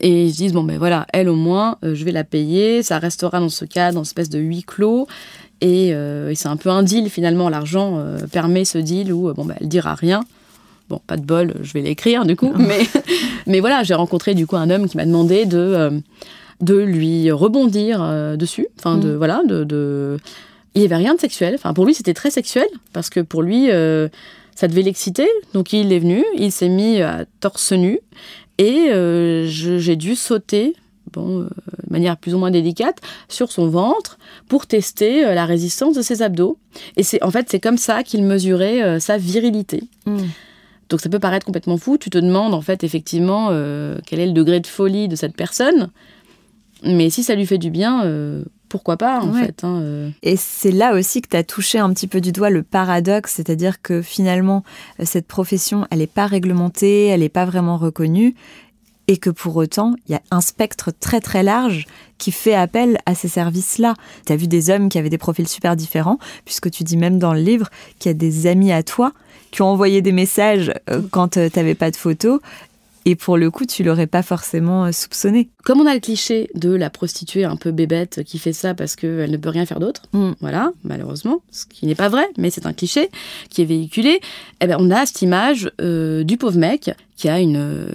[0.00, 2.82] et ils se disent bon ben voilà elle au moins euh, je vais la payer
[2.82, 5.06] ça restera dans ce cadre dans espèce de huis clos.
[5.62, 5.94] Et,
[6.34, 9.94] c'est un peu un deal finalement l'argent permet ce deal où bon ben elle dira
[9.94, 10.22] rien.
[10.88, 12.80] Bon pas de bol je vais l'écrire du coup mais
[13.46, 16.00] mais voilà j'ai rencontré du coup un homme qui m'a demandé de
[16.62, 18.02] de lui rebondir
[18.38, 18.68] dessus.
[18.78, 19.16] Enfin de mm.
[19.16, 20.18] voilà de
[20.74, 21.54] il n'y avait rien de sexuel.
[21.54, 24.08] Enfin, pour lui, c'était très sexuel parce que pour lui, euh,
[24.54, 25.28] ça devait l'exciter.
[25.52, 28.00] Donc, il est venu, il s'est mis à torse nu
[28.58, 30.74] et euh, j'ai dû sauter,
[31.12, 35.96] bon, euh, de manière plus ou moins délicate, sur son ventre pour tester la résistance
[35.96, 36.58] de ses abdos.
[36.96, 39.82] Et c'est en fait, c'est comme ça qu'il mesurait sa virilité.
[40.06, 40.18] Hmm.
[40.88, 41.98] Donc, ça peut paraître complètement fou.
[41.98, 43.48] Tu te demandes en fait effectivement
[44.06, 45.90] quel est le degré de folie de cette personne.
[46.82, 48.04] Mais si ça lui fait du bien,
[48.70, 49.62] pourquoi pas en fait.
[49.64, 50.10] Hein, euh.
[50.22, 53.34] Et c'est là aussi que tu as touché un petit peu du doigt le paradoxe,
[53.34, 54.64] c'est-à-dire que finalement,
[54.98, 58.34] euh, cette profession, elle n'est pas réglementée, elle n'est pas vraiment reconnue,
[59.08, 62.98] et que pour autant, il y a un spectre très très large qui fait appel
[63.06, 63.94] à ces services-là.
[64.24, 67.18] Tu as vu des hommes qui avaient des profils super différents, puisque tu dis même
[67.18, 69.12] dans le livre qu'il y a des amis à toi
[69.50, 72.40] qui ont envoyé des messages euh, quand tu n'avais pas de photos
[73.06, 75.48] et pour le coup, tu l'aurais pas forcément euh, soupçonné.
[75.64, 78.94] Comme on a le cliché de la prostituée un peu bébête qui fait ça parce
[78.94, 80.32] qu'elle ne peut rien faire d'autre, mm.
[80.40, 83.08] voilà, malheureusement, ce qui n'est pas vrai, mais c'est un cliché
[83.48, 84.20] qui est véhiculé,
[84.60, 87.88] eh ben, on a cette image euh, du pauvre mec qui a une,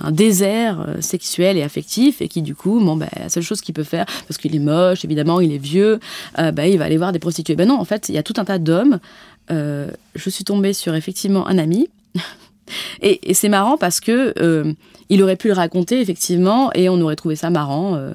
[0.00, 3.60] un désert euh, sexuel et affectif et qui du coup, bon, ben, la seule chose
[3.60, 6.00] qu'il peut faire, parce qu'il est moche, évidemment, il est vieux,
[6.36, 7.56] ben, il va aller voir des prostituées.
[7.56, 8.98] Ben non, en fait, il y a tout un tas d'hommes.
[9.50, 11.88] je suis tombée sur effectivement un ami
[13.00, 14.72] et, c'est marrant parce que euh,
[15.08, 18.12] il aurait pu le raconter effectivement et on aurait trouvé ça marrant euh,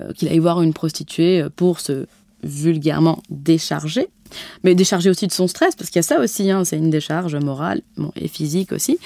[0.00, 2.06] euh, qu'il aille voir une prostituée pour se
[2.42, 4.08] vulgairement décharger,
[4.62, 6.90] mais décharger aussi de son stress parce qu'il y a ça aussi, hein, c'est une
[6.90, 7.80] décharge morale
[8.14, 8.98] et physique aussi.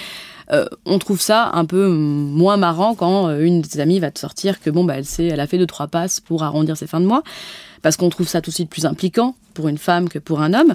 [0.85, 4.61] on trouve ça un peu moins marrant quand une de ses amies va te sortir
[4.61, 7.07] que bon bah elle elle a fait deux trois passes pour arrondir ses fins de
[7.07, 7.23] mois
[7.83, 10.55] parce qu'on trouve ça tout de suite plus impliquant pour une femme que pour un
[10.55, 10.75] homme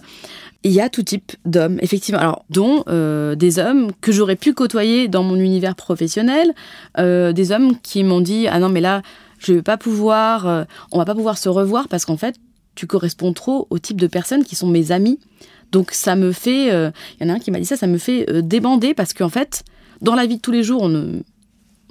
[0.65, 2.19] il y a tout type d'hommes, effectivement.
[2.19, 6.53] Alors, dont euh, des hommes que j'aurais pu côtoyer dans mon univers professionnel,
[6.97, 9.03] euh, des hommes qui m'ont dit ah non mais là
[9.37, 12.37] je vais pas pouvoir, euh, on va pas pouvoir se revoir parce qu'en fait
[12.73, 15.19] tu corresponds trop au type de personnes qui sont mes amis.
[15.71, 17.99] Donc ça me fait, il y en a un qui m'a dit ça, ça me
[17.99, 19.63] fait débander parce qu'en fait
[20.01, 21.21] Dans la vie de tous les jours, on,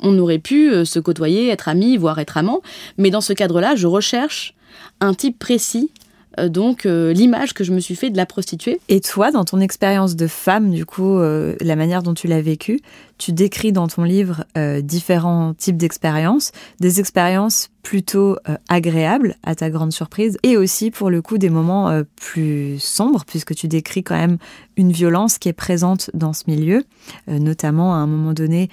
[0.00, 2.60] on aurait pu se côtoyer, être amis, voire être amants,
[2.98, 4.53] mais dans ce cadre-là, je recherche
[5.00, 5.90] un type précis
[6.38, 8.80] euh, donc euh, l'image que je me suis fait de la prostituée.
[8.88, 12.40] Et toi, dans ton expérience de femme, du coup, euh, la manière dont tu l'as
[12.40, 12.80] vécue,
[13.18, 14.44] tu décris dans ton livre
[14.82, 18.36] différents types d'expériences, des expériences plutôt
[18.68, 23.54] agréables, à ta grande surprise, et aussi pour le coup des moments plus sombres, puisque
[23.54, 24.38] tu décris quand même
[24.76, 26.82] une violence qui est présente dans ce milieu.
[27.28, 28.68] notamment, à un moment donné,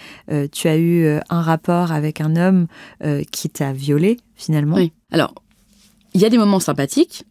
[0.51, 2.65] tu as eu un rapport avec un homme
[3.31, 4.77] qui t'a violé, finalement.
[4.77, 4.91] Oui.
[5.11, 5.35] Alors,
[6.13, 7.25] il y a des moments sympathiques,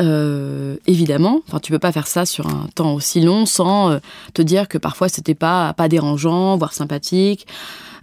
[0.00, 3.98] euh, évidemment, enfin tu peux pas faire ça sur un temps aussi long sans euh,
[4.32, 7.46] te dire que parfois c'était pas pas dérangeant, voire sympathique.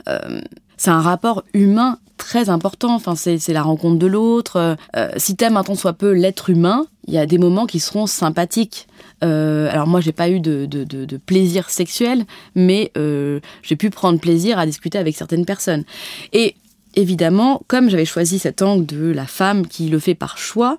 [0.08, 0.42] Euh,
[0.78, 2.96] c'est un rapport humain très important.
[2.96, 4.78] Enfin c'est la rencontre de l'autre.
[5.18, 8.08] si t'aimes un tant soit peu l'être humain, il y a des moments qui seront
[8.08, 8.88] sympathiques.
[9.22, 14.20] alors moi j'ai pas eu de, de, de, de, plaisir sexuel, mais j'ai pu prendre
[14.20, 15.84] plaisir à discuter avec certaines personnes.
[16.32, 16.56] Et
[16.96, 20.78] évidemment, comme j'avais choisi cet angle de la femme qui le fait par choix,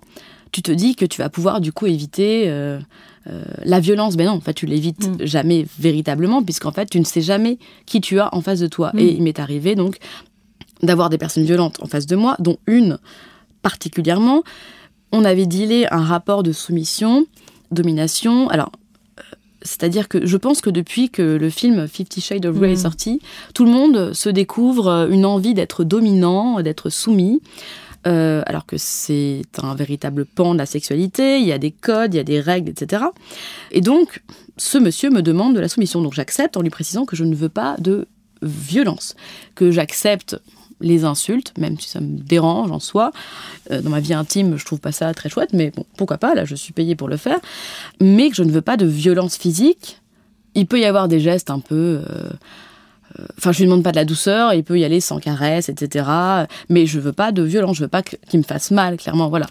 [0.52, 2.78] tu te dis que tu vas pouvoir du coup éviter euh,
[3.26, 4.16] euh, la violence.
[4.16, 5.26] Mais non, en fait, tu l'évites mm.
[5.26, 8.90] jamais véritablement, puisqu'en fait, tu ne sais jamais qui tu as en face de toi.
[8.94, 8.98] Mm.
[8.98, 9.96] Et il m'est arrivé donc
[10.82, 12.98] d'avoir des personnes violentes en face de moi, dont une
[13.62, 14.42] particulièrement.
[15.12, 17.26] On avait dealé un rapport de soumission,
[17.70, 18.48] domination.
[18.48, 18.72] Alors,
[19.62, 22.78] c'est-à-dire que je pense que depuis que le film Fifty Shades of Grey est mm.
[22.78, 23.20] sorti,
[23.54, 27.40] tout le monde se découvre une envie d'être dominant, d'être soumis.
[28.06, 32.14] Euh, alors que c'est un véritable pan de la sexualité, il y a des codes,
[32.14, 33.04] il y a des règles, etc.
[33.70, 34.22] Et donc,
[34.56, 36.02] ce monsieur me demande de la soumission.
[36.02, 38.08] Donc j'accepte en lui précisant que je ne veux pas de
[38.42, 39.14] violence,
[39.54, 40.36] que j'accepte
[40.82, 43.12] les insultes, même si ça me dérange en soi.
[43.70, 46.34] Euh, dans ma vie intime, je trouve pas ça très chouette, mais bon, pourquoi pas,
[46.34, 47.38] là je suis payée pour le faire.
[48.00, 50.00] Mais que je ne veux pas de violence physique.
[50.54, 52.02] Il peut y avoir des gestes un peu...
[52.10, 52.30] Euh,
[53.36, 56.06] Enfin, je lui demande pas de la douceur, il peut y aller sans caresse, etc.
[56.68, 59.46] Mais je veux pas de violence, je veux pas qu'il me fasse mal, clairement, voilà.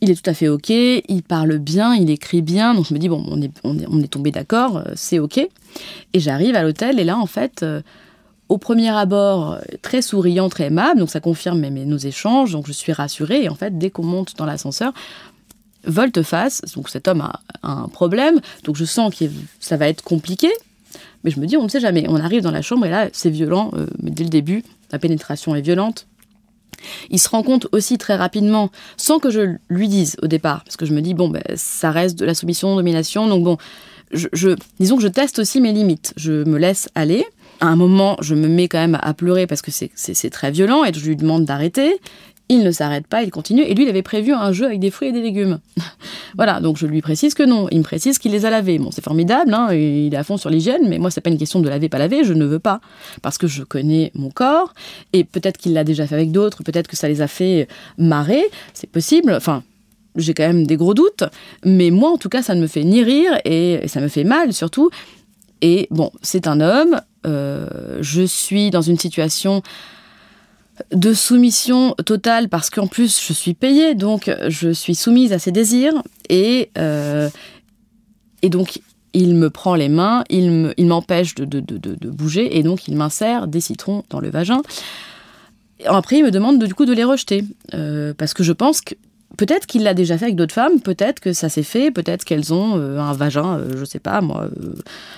[0.00, 2.98] Il est tout à fait ok, il parle bien, il écrit bien, donc je me
[2.98, 5.38] dis bon, on est, on est, tombé d'accord, euh, c'est ok.
[5.38, 7.82] Et j'arrive à l'hôtel et là, en fait, euh,
[8.48, 12.92] au premier abord, très souriant, très aimable, donc ça confirme nos échanges, donc je suis
[12.92, 13.44] rassurée.
[13.44, 14.92] Et en fait, dès qu'on monte dans l'ascenseur,
[15.84, 19.24] volte-face, donc cet homme a, un problème, donc je sens que
[19.60, 20.50] ça va être compliqué,
[21.24, 22.04] mais je me dis, on ne sait jamais.
[22.08, 23.70] On arrive dans la chambre et là, c'est violent.
[23.74, 26.06] Euh, mais dès le début, la pénétration est violente.
[27.10, 30.76] Il se rend compte aussi très rapidement, sans que je lui dise au départ, parce
[30.76, 33.56] que je me dis, bon, ben, ça reste de la soumission, domination, donc bon,
[34.12, 36.12] je, disons que je teste aussi mes limites.
[36.16, 37.24] Je me laisse aller.
[37.62, 40.84] À un moment, je me mets quand même à pleurer parce que c'est très violent
[40.84, 42.00] et je lui demande d'arrêter.
[42.48, 43.62] Il ne s'arrête pas, il continue.
[43.62, 45.60] Et lui, il avait prévu un jeu avec des fruits et des légumes.
[46.36, 47.68] voilà, donc je lui précise que non.
[47.70, 48.80] Il me précise qu'il les a lavés.
[48.80, 51.38] Bon, c'est formidable, hein, il est à fond sur l'hygiène, mais moi, c'est pas une
[51.38, 52.24] question de laver, pas laver.
[52.24, 52.80] Je ne veux pas.
[53.22, 54.74] Parce que je connais mon corps.
[55.12, 56.64] Et peut-être qu'il l'a déjà fait avec d'autres.
[56.64, 58.42] Peut-être que ça les a fait marrer.
[58.74, 59.32] C'est possible.
[59.32, 59.62] Enfin,
[60.16, 61.22] j'ai quand même des gros doutes.
[61.64, 64.24] Mais moi, en tout cas, ça ne me fait ni rire et, ça me fait
[64.24, 64.90] mal, surtout.
[65.60, 67.00] Et bon, c'est un homme.
[67.26, 69.62] Euh, je suis dans une situation
[70.92, 75.52] de soumission totale parce qu'en plus je suis payée, donc je suis soumise à ses
[75.52, 77.28] désirs et, euh,
[78.42, 78.80] donc
[79.12, 83.60] il me prend les mains, il m'empêche de, de, bouger et donc il m'insère des
[83.60, 84.62] citrons dans le vagin.
[85.86, 88.94] Après, il me demande du coup de les rejeter euh, parce que je pense que
[89.36, 92.52] Peut-être qu'il l'a déjà fait avec d'autres femmes, peut-être que ça s'est fait, peut-être qu'elles
[92.52, 94.74] ont euh, un vagin, je je sais pas, moi, euh,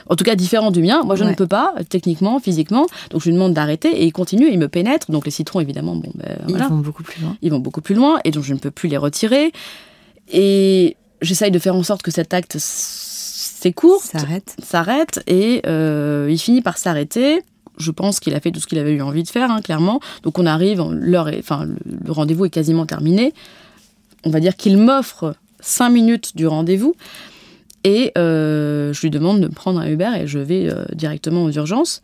[0.09, 1.03] en tout cas différent du mien.
[1.05, 2.87] Moi, je ne peux pas, techniquement, physiquement.
[3.11, 5.11] Donc, je lui demande d'arrêter et il continue, il me pénètre.
[5.11, 7.37] Donc, les citrons, évidemment, bon, ben, Ils vont beaucoup plus loin.
[7.43, 9.53] Ils vont beaucoup plus loin et donc je ne peux plus les retirer.
[10.33, 16.39] Et j'essaye de faire en sorte que cet acte s'écourte, s'arrête, s'arrête et euh, il
[16.39, 17.43] finit par s'arrêter
[17.77, 19.99] je pense qu'il a fait tout ce qu'il avait eu envie de faire, hein, clairement.
[20.23, 23.35] Donc on arrive, l'heure, enfin le rendez-vous est quasiment terminé
[24.25, 26.95] on va dire qu'il m'offre cinq minutes du rendez-vous
[27.85, 31.53] et euh, je lui demande de prendre un Uber et je vais euh, directement aux
[31.53, 32.01] urgences.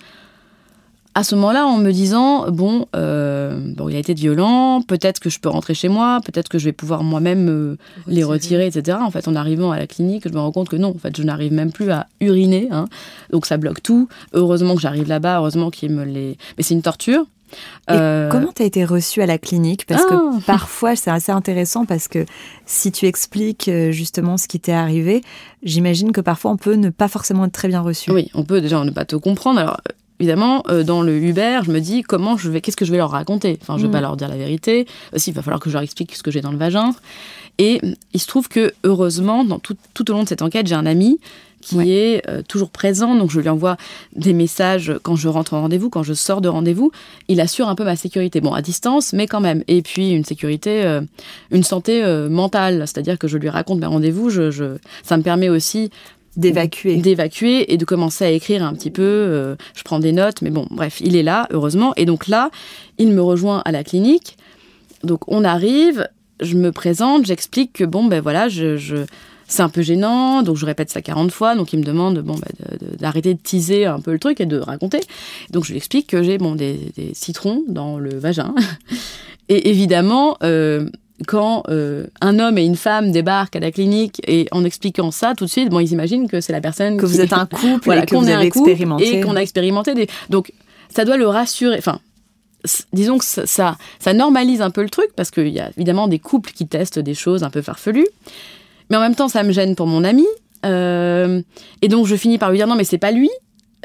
[1.14, 5.28] À ce moment-là, en me disant bon, euh, bon, il a été violent, peut-être que
[5.28, 8.98] je peux rentrer chez moi, peut-être que je vais pouvoir moi-même les retirer, etc.
[9.00, 11.16] En fait, en arrivant à la clinique, je me rends compte que non, en fait,
[11.16, 12.84] je n'arrive même plus à uriner, hein.
[13.32, 14.08] donc ça bloque tout.
[14.34, 17.26] Heureusement que j'arrive là-bas, heureusement qu'il me les, mais c'est une torture.
[17.90, 19.86] Euh, comment tu as été reçue à la clinique?
[19.86, 20.38] Parce que ah.
[20.46, 22.24] parfois, c'est assez intéressant parce que
[22.66, 25.22] si tu expliques euh, justement ce qui t'est arrivé,
[25.62, 28.10] j'imagine que parfois on peut ne pas forcément être très bien reçu.
[28.10, 29.58] Oui, on peut déjà ne pas te comprendre.
[29.58, 29.80] Alors,
[30.20, 32.98] évidemment, euh, dans le Uber, je me dis comment je vais, qu'est-ce que je vais
[32.98, 33.58] leur raconter?
[33.62, 33.92] Enfin, je vais mm.
[33.92, 34.86] pas leur dire la vérité.
[35.14, 36.94] Aussi, il va falloir que je leur explique ce que j'ai dans le vagin.
[37.58, 37.80] Et
[38.14, 40.86] il se trouve que, heureusement, dans tout, tout au long de cette enquête, j'ai un
[40.86, 41.18] ami
[41.60, 43.14] qui est euh, toujours présent.
[43.14, 43.76] Donc je lui envoie
[44.16, 46.90] des messages quand je rentre en rendez-vous, quand je sors de rendez-vous.
[47.28, 49.62] Il assure un peu ma sécurité, bon à distance, mais quand même.
[49.68, 51.00] Et puis une sécurité, euh,
[51.50, 54.30] une santé euh, mentale, c'est-à-dire que je lui raconte mes rendez-vous.
[54.30, 55.90] Je, ça me permet aussi
[56.36, 60.50] d'évacuer d'évacuer et de commencer à écrire un petit peu je prends des notes mais
[60.50, 62.50] bon bref il est là heureusement et donc là
[62.98, 64.38] il me rejoint à la clinique
[65.02, 66.06] donc on arrive
[66.40, 68.76] je me présente j'explique que bon ben voilà je
[69.50, 72.34] c'est un peu gênant, donc je répète ça 40 fois, donc il me demande bon,
[72.34, 75.00] bah, d'arrêter de, teaser un peu le truc et de raconter.
[75.50, 76.78] Donc je lui explique que j'ai bon, des,
[77.12, 78.54] citrons dans le vagin.
[79.48, 80.88] Et évidemment, euh,
[81.26, 85.34] quand euh, un homme et une femme débarquent à la clinique et en expliquant ça
[85.36, 87.86] tout de suite, bon, ils imaginent que c'est la personne que vous êtes un couple
[87.86, 90.06] voilà, que vous avez expérimenté et qu'on a expérimenté des...
[90.28, 90.52] donc
[90.88, 91.98] ça doit le rassurer enfin
[92.92, 96.06] disons que ça, ça, ça normalise un peu le truc parce qu'il y a évidemment
[96.06, 98.06] des couples qui testent des choses un peu farfelues
[98.90, 100.26] mais en même temps, ça me gêne pour mon ami.
[100.66, 101.40] Euh,
[101.80, 103.30] et donc, je finis par lui dire non, mais c'est pas lui.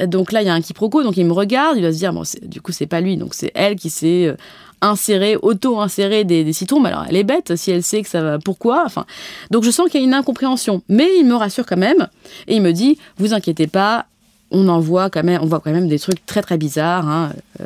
[0.03, 1.03] Donc là, il y a un quiproquo.
[1.03, 1.77] Donc, il me regarde.
[1.77, 3.15] Il va se dire bon, du coup, c'est pas lui.
[3.15, 4.35] Donc, c'est elle qui s'est euh,
[4.81, 6.79] insérée, auto-insérée des, des, citrons.
[6.79, 8.39] Mais alors, elle est bête si elle sait que ça va.
[8.39, 9.05] Pourquoi Enfin,
[9.51, 10.81] donc, je sens qu'il y a une incompréhension.
[10.89, 12.07] Mais il me rassure quand même.
[12.47, 14.07] Et il me dit vous inquiétez pas.
[14.51, 17.33] On en voit quand même, on voit quand même des trucs très très bizarres hein,
[17.59, 17.65] euh,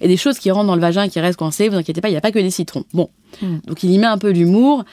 [0.00, 1.68] et des choses qui rentrent dans le vagin et qui restent coincées.
[1.68, 2.84] Vous inquiétez pas, il n'y a pas que des citrons.
[2.94, 3.10] Bon,
[3.42, 3.58] hmm.
[3.66, 4.84] donc il y met un peu d'humour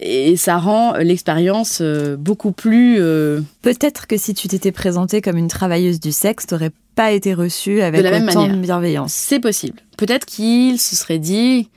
[0.00, 2.96] et ça rend l'expérience euh, beaucoup plus.
[3.00, 7.34] Euh, Peut-être que si tu t'étais présentée comme une travailleuse du sexe, t'aurais pas été
[7.34, 9.12] reçue avec de la autant de bienveillance.
[9.12, 9.78] C'est possible.
[9.98, 11.68] Peut-être qu'il se serait dit,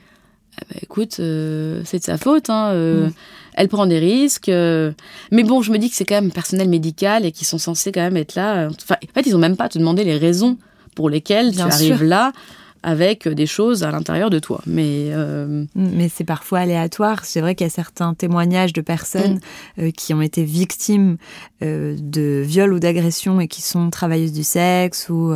[0.58, 2.48] ah bah, écoute, euh, c'est de sa faute.
[2.48, 3.12] Hein, mm.
[3.56, 4.48] Elle prend des risques.
[4.48, 7.92] mais bon, je me dis que c'est quand même personnel médical et qu'ils sont censés
[7.92, 8.68] quand même être là.
[8.68, 10.56] Enfin, en fait, ils ont même pas à te demander les raisons
[10.96, 12.32] pour lesquelles tu arrives là
[12.84, 14.60] avec des choses à l'intérieur de toi.
[14.66, 17.24] Mais, euh, Mais c'est parfois aléatoire.
[17.24, 19.40] C'est vrai qu'il y a certains témoignages de personnes
[19.78, 19.80] mm.
[19.80, 21.16] euh, qui ont été victimes
[21.62, 25.32] euh, de viols ou d'agressions et qui sont travailleuses du sexe ou,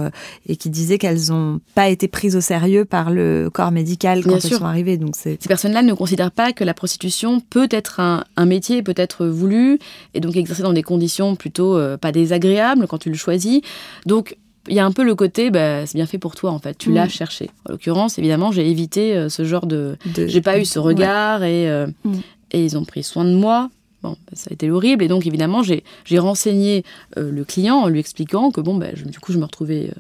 [0.47, 4.35] et qui disaient qu'elles n'ont pas été prises au sérieux par le corps médical quand
[4.35, 4.99] elles sont arrivées.
[4.99, 8.93] Donc Ces personnes-là ne considèrent pas que la prostitution peut être un, un, métier, peut
[8.95, 9.79] être voulu
[10.13, 13.63] et donc exercé dans des conditions plutôt pas désagréables quand tu le choisis.
[14.05, 14.37] Donc
[14.69, 16.77] il y a un peu le côté, bah, c'est bien fait pour toi en fait,
[16.77, 17.11] tu l'as mm.
[17.11, 17.51] cherché.
[17.67, 19.97] En l'occurrence, évidemment, j'ai évité euh, ce genre de.
[20.17, 22.15] J'ai pas eu ce regard et, euh, mm.
[22.53, 23.71] et ils ont pris soin de moi.
[24.03, 26.85] Bon, bah, ça a été horrible et donc évidemment, j'ai renseigné
[27.17, 29.91] euh, le client en lui expliquant que bon, bah, du coup, je me retrouvais.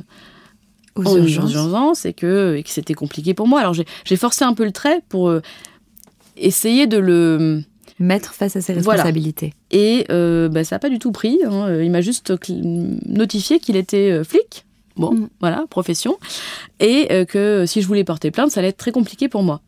[0.94, 2.04] aux en urgence.
[2.04, 3.60] et que, et que c'était compliqué pour moi.
[3.60, 5.32] Alors j'ai forcé un peu le trait pour
[6.36, 7.62] essayer de le
[7.98, 9.54] mettre face à ses responsabilités.
[9.70, 11.40] Et euh, bah, ça n'a pas du tout pris.
[11.44, 11.80] Hein.
[11.82, 12.32] Il m'a juste
[13.06, 14.64] notifié qu'il était euh, flic.
[14.96, 15.28] Bon, mm.
[15.40, 16.18] voilà, profession.
[16.80, 19.60] Et euh, que si je voulais porter plainte, ça allait être très compliqué pour moi.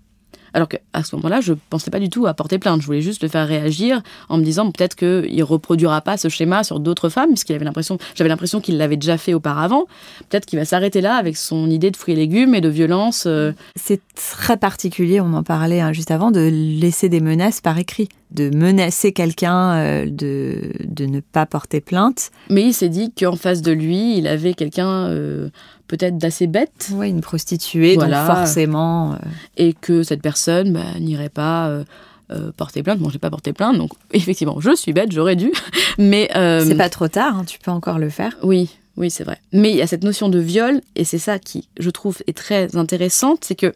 [0.52, 2.80] Alors qu'à ce moment-là, je pensais pas du tout à porter plainte.
[2.80, 6.64] Je voulais juste le faire réagir en me disant peut-être qu'il reproduira pas ce schéma
[6.64, 9.86] sur d'autres femmes, puisqu'il avait l'impression, j'avais l'impression qu'il l'avait déjà fait auparavant.
[10.28, 13.24] Peut-être qu'il va s'arrêter là avec son idée de fruits et légumes et de violence.
[13.26, 13.52] Euh.
[13.76, 18.08] C'est très particulier, on en parlait hein, juste avant, de laisser des menaces par écrit
[18.32, 22.30] de menacer quelqu'un euh, de, de ne pas porter plainte.
[22.48, 25.48] Mais il s'est dit qu'en face de lui, il avait quelqu'un euh,
[25.88, 26.90] peut-être d'assez bête.
[26.92, 29.12] Oui, une prostituée, donc forcément.
[29.12, 29.16] Euh,
[29.56, 33.00] Et que cette personne bah, n'irait pas euh, porter plainte.
[33.00, 35.52] Bon, j'ai pas porté plainte, donc effectivement, je suis bête, j'aurais dû.
[35.98, 38.36] Mais c'est pas trop tard, hein, tu peux encore le faire.
[38.42, 39.38] Oui, oui, c'est vrai.
[39.52, 42.36] Mais il y a cette notion de viol, et c'est ça qui, je trouve, est
[42.36, 43.72] très intéressante, c'est que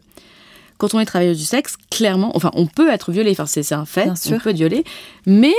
[0.77, 3.85] quand on est travailleuse du sexe, clairement, enfin, on peut être violé, enfin, c'est un
[3.85, 4.83] fait, on peut être violé,
[5.25, 5.53] mais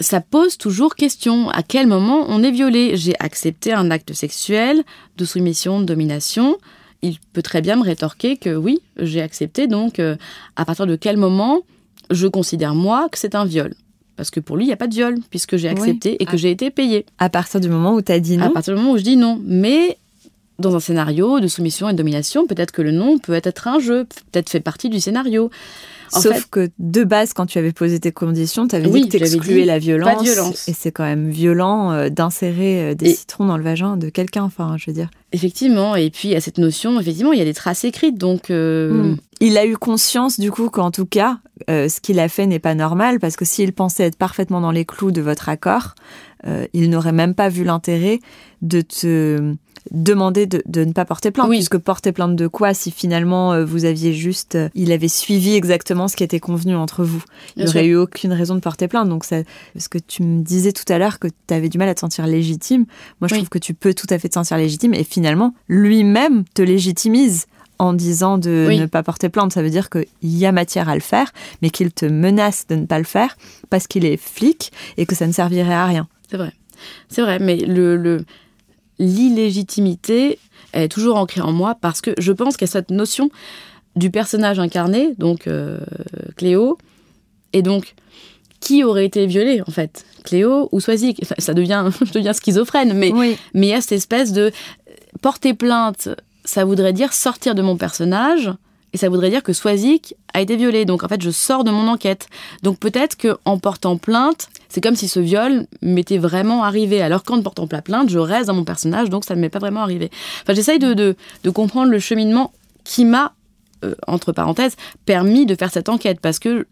[0.00, 1.50] ça pose toujours question.
[1.50, 4.82] À quel moment on est violé J'ai accepté un acte sexuel
[5.16, 6.58] de soumission, de domination.
[7.02, 9.66] Il peut très bien me rétorquer que oui, j'ai accepté.
[9.66, 10.16] Donc, euh,
[10.56, 11.60] à partir de quel moment
[12.10, 13.74] je considère moi que c'est un viol?
[14.16, 16.36] Parce que pour lui, il n'y a pas de viol, puisque j'ai accepté et que
[16.36, 17.06] j'ai été payée.
[17.18, 19.02] À partir du moment où tu as dit non À partir du moment où je
[19.02, 19.40] dis non.
[19.42, 19.96] Mais
[20.60, 23.78] dans un scénario de soumission et de domination, peut-être que le non peut être un
[23.78, 25.50] jeu, peut-être fait partie du scénario.
[26.12, 29.18] Sauf que de base, quand tu avais posé tes conditions, tu avais dit que
[29.64, 30.68] la violence, violence.
[30.68, 34.42] Et c'est quand même violent euh, d'insérer euh, des citrons dans le vagin de quelqu'un,
[34.42, 35.10] enfin, je veux dire.
[35.32, 38.50] Effectivement, et puis à cette notion, effectivement, il y a des traces écrites, donc...
[38.50, 39.16] Euh, hmm.
[39.40, 42.74] Il a eu conscience, du coup, qu'en tout cas, ce qu'il a fait n'est pas
[42.74, 45.94] normal, parce que s'il pensait être parfaitement dans les clous de votre accord,
[46.74, 48.20] il n'aurait même pas vu l'intérêt
[48.60, 49.56] de te
[49.90, 53.84] demander de, ne pas porter plainte, puisque porter plainte de quoi si finalement euh, vous
[53.84, 57.22] aviez juste, euh, il avait suivi exactement ce qui était convenu entre vous?
[57.56, 59.08] Il n'y aurait eu aucune raison de porter plainte.
[59.08, 59.36] Donc, ça,
[59.74, 62.00] parce que tu me disais tout à l'heure que tu avais du mal à te
[62.00, 62.86] sentir légitime.
[63.20, 66.44] Moi, je trouve que tu peux tout à fait te sentir légitime et finalement, lui-même
[66.54, 67.46] te légitimise
[67.80, 69.52] en disant de ne pas porter plainte.
[69.52, 72.76] Ça veut dire qu'il y a matière à le faire, mais qu'il te menace de
[72.76, 73.36] ne pas le faire
[73.70, 76.06] parce qu'il est flic et que ça ne servirait à rien.
[76.30, 76.52] C'est vrai.
[77.08, 78.24] c'est vrai, mais le
[78.98, 80.38] l'illégitimité
[80.74, 83.30] est toujours ancrée en moi parce que je pense qu'il y a cette notion
[83.96, 85.80] du personnage incarné, donc euh,
[86.36, 86.76] Cléo,
[87.54, 87.94] et donc
[88.60, 90.04] qui aurait été violé en fait?
[90.22, 91.24] Cléo ou Swazik?
[91.38, 93.10] Ça devient, je deviens schizophrène, mais
[93.54, 94.52] mais il y a cette espèce de
[95.22, 96.10] porter plainte,
[96.44, 98.50] ça voudrait dire sortir de mon personnage
[98.92, 100.84] et ça voudrait dire que Swazik a été violé.
[100.84, 102.28] Donc en fait, je sors de mon enquête.
[102.62, 107.00] Donc peut-être que en portant plainte, c'est comme si ce viol m'était vraiment arrivé.
[107.02, 109.82] Alors qu'en portant plainte, je reste dans mon personnage, donc ça ne m'est pas vraiment
[109.82, 110.10] arrivé.
[110.42, 112.52] Enfin, j'essaye de, de, comprendre le cheminement
[112.84, 113.32] qui m'a,
[113.84, 114.76] euh, entre parenthèses,
[115.06, 116.66] permis de faire cette enquête parce que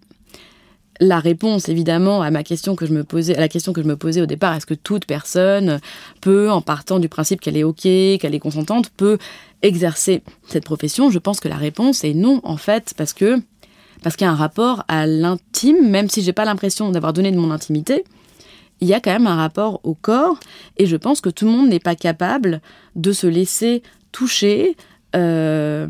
[1.01, 3.87] la réponse, évidemment, à ma question que je me posais, à la question que je
[3.87, 5.81] me posais au départ, est-ce que toute personne
[6.21, 9.19] peut, en partant du principe qu'elle est ok, qu'elle est consentante, peut
[9.63, 11.11] exercer cette profession?
[11.11, 13.41] Je pense que la réponse est non, en fait, parce que
[14.03, 17.33] parce qu'il y a un rapport à l'intime, même si j'ai pas l'impression d'avoir donné
[17.33, 18.05] de mon intimité,
[18.81, 20.39] il y a quand même un rapport au corps,
[20.77, 22.61] et je pense que tout le monde n'est pas capable
[22.95, 23.83] de se laisser
[24.13, 24.77] toucher,
[25.17, 25.89] euh,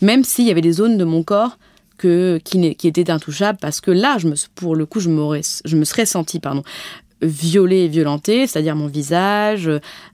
[0.00, 1.58] même s'il y avait des zones de mon corps
[1.98, 5.10] que, qui, qui était intouchable parce que là, je me, pour le coup, je,
[5.64, 6.62] je me serais sentie pardon,
[7.22, 9.70] violée et violentée, c'est-à-dire mon visage,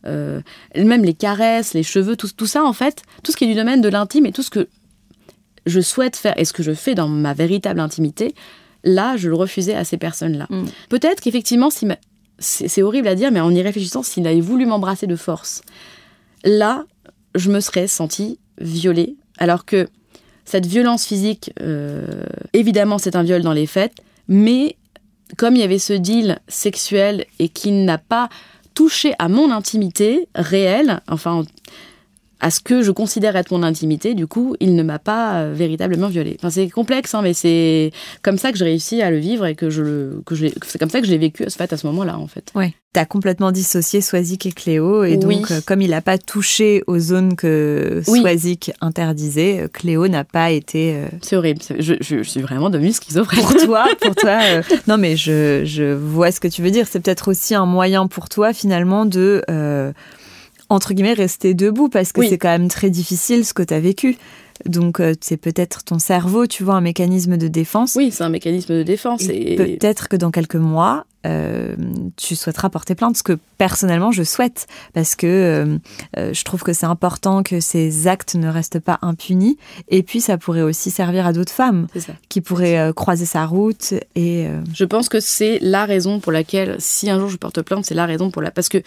[0.07, 0.41] euh,
[0.76, 3.55] même les caresses, les cheveux, tout, tout ça, en fait, tout ce qui est du
[3.55, 4.68] domaine de l'intime et tout ce que
[5.66, 8.35] je souhaite faire et ce que je fais dans ma véritable intimité,
[8.85, 10.47] là, je le refusais à ces personnes-là.
[10.51, 10.64] Mm.
[10.89, 11.87] Peut-être qu'effectivement, si
[12.39, 15.62] c'est horrible à dire, mais en y réfléchissant, s'il avait voulu m'embrasser de force,
[16.45, 16.85] là,
[17.35, 19.89] je me serais sentie violée, alors que
[20.53, 23.94] cette violence physique, euh, évidemment, c'est un viol dans les faits,
[24.28, 24.76] mais
[25.38, 28.28] comme il y avait ce deal sexuel et qu'il n'a pas
[28.74, 31.44] touché à mon intimité réelle, enfin
[32.43, 35.53] à ce que je considère être mon intimité, du coup, il ne m'a pas euh,
[35.55, 36.36] véritablement violée.
[36.40, 39.55] Enfin, c'est complexe, hein, mais c'est comme ça que j'ai réussi à le vivre et
[39.55, 42.18] que je le, que c'est comme ça que je l'ai vécu fait, à ce moment-là,
[42.18, 42.51] en fait.
[42.57, 42.74] Ouais.
[42.93, 46.99] T'as complètement dissocié Swazik et Cléo, et donc, euh, comme il n'a pas touché aux
[46.99, 50.97] zones que Swazik interdisait, euh, Cléo n'a pas été.
[51.22, 51.61] C'est horrible.
[51.78, 53.40] Je, je, suis vraiment devenue schizophrène.
[53.40, 54.40] Pour toi, pour toi.
[54.88, 56.88] non, mais je, je vois ce que tu veux dire.
[56.90, 59.45] C'est peut-être aussi un moyen pour toi, finalement, de
[60.73, 63.81] entre guillemets, rester debout parce que c'est quand même très difficile ce que tu as
[63.81, 64.16] vécu.
[64.66, 67.95] Donc, euh, c'est peut-être ton cerveau, tu vois, un mécanisme de défense.
[67.97, 69.23] Oui, c'est un mécanisme de défense.
[69.29, 71.75] Et, peut-être que dans quelques mois, euh,
[72.16, 75.27] tu souhaiteras porter plainte, ce que personnellement je souhaite, parce que
[76.16, 79.59] euh, je trouve que c'est important que ces actes ne restent pas impunis.
[79.89, 81.87] Et puis, ça pourrait aussi servir à d'autres femmes
[82.29, 83.95] qui pourraient croiser sa route.
[84.14, 87.85] Et je pense que c'est la raison pour laquelle, si un jour je porte plainte,
[87.85, 88.79] c'est la raison pour la parce que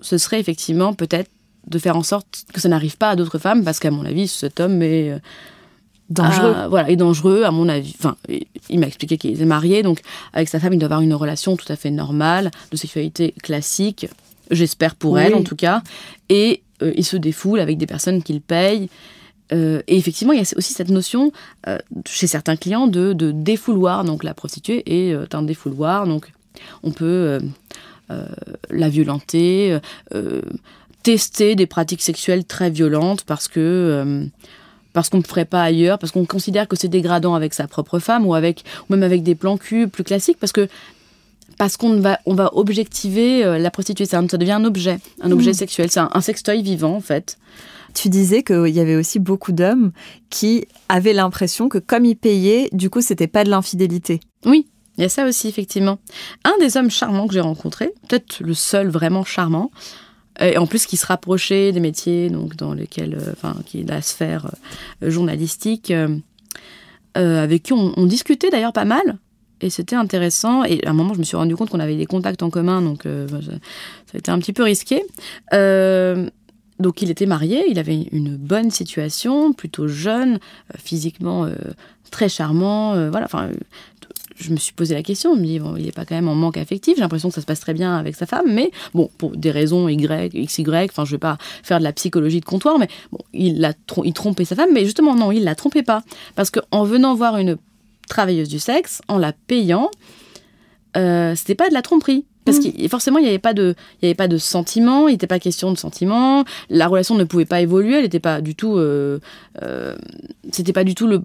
[0.00, 1.30] ce serait effectivement peut-être
[1.66, 4.28] de faire en sorte que ça n'arrive pas à d'autres femmes, parce qu'à mon avis,
[4.28, 5.18] cet homme est euh,
[6.10, 6.54] dangereux.
[6.68, 7.94] voilà, est dangereux, à mon avis.
[7.98, 8.16] Enfin,
[8.70, 10.00] il m'a expliqué qu'il est marié, donc
[10.32, 14.06] avec sa femme, il doit avoir une relation tout à fait normale, de sexualité classique,
[14.50, 15.82] j'espère pour elle en tout cas.
[16.28, 18.88] Et euh, il se défoule avec des personnes qu'il paye.
[19.52, 21.32] Euh, et effectivement, il y a aussi cette notion
[22.04, 24.04] chez certains clients de, de, défouloir.
[24.04, 26.06] Donc la prostituée est un défouloir.
[26.06, 26.30] Donc
[26.84, 27.40] on peut
[28.70, 29.78] la violenter,
[30.14, 30.40] euh,
[31.02, 34.26] tester des pratiques sexuelles très violentes parce que euh,
[34.92, 37.98] parce qu'on ne ferait pas ailleurs, parce qu'on considère que c'est dégradant avec sa propre
[37.98, 40.68] femme ou avec ou même avec des plans cul plus classiques, parce que
[41.58, 45.54] parce qu'on va on va objectiver la prostituée, ça, devient un objet, un objet mmh.
[45.54, 47.38] sexuel, c'est un, un, sextoy vivant en fait.
[47.94, 49.92] Tu disais qu'il y avait aussi beaucoup d'hommes
[50.28, 54.20] qui avaient l'impression que comme ils payaient, du coup c'était pas de l'infidélité.
[54.44, 54.66] Oui,
[54.98, 55.98] il y a ça aussi, effectivement.
[56.44, 59.70] Un des hommes charmants que j'ai rencontré, peut-être le seul vraiment charmant,
[60.40, 63.88] et en plus qui se rapprochait des métiers donc dans lesquels, euh, enfin, qui est
[63.88, 64.50] la sphère
[65.02, 66.18] euh, journalistique, euh,
[67.14, 69.18] avec qui on, discutait d'ailleurs pas mal.
[69.62, 70.64] Et c'était intéressant.
[70.64, 72.82] Et à un moment, je me suis rendu compte qu'on avait des contacts en commun,
[72.82, 73.36] donc ça,
[74.14, 75.02] a été un petit peu risqué.
[75.50, 80.40] donc il était marié, il avait une bonne situation, plutôt jeune,
[80.76, 81.48] physiquement
[82.10, 83.48] très charmant, voilà, enfin
[84.36, 86.28] je me suis posé la question, je me dis, bon, il n'est pas quand même
[86.28, 88.70] en manque affectif, j'ai l'impression que ça se passe très bien avec sa femme, mais
[88.94, 92.44] bon, pour des raisons Y, XY, enfin, je vais pas faire de la psychologie de
[92.44, 93.72] comptoir, mais bon, il, a
[94.04, 96.02] il trompait sa femme, mais justement, non, il la trompait pas.
[96.34, 97.56] Parce qu'en venant voir une
[98.08, 99.90] travailleuse du sexe, en la payant,
[100.96, 102.24] euh, c'était pas de la tromperie.
[102.46, 102.72] Parce mm.
[102.72, 105.26] que forcément, il n'y avait pas de, il y avait pas de sentiment, il n'était
[105.26, 106.44] pas question de sentiment.
[106.70, 109.18] La relation ne pouvait pas évoluer, elle n'était pas du tout, euh,
[109.62, 109.96] euh,
[110.52, 111.20] c'était pas du tout le,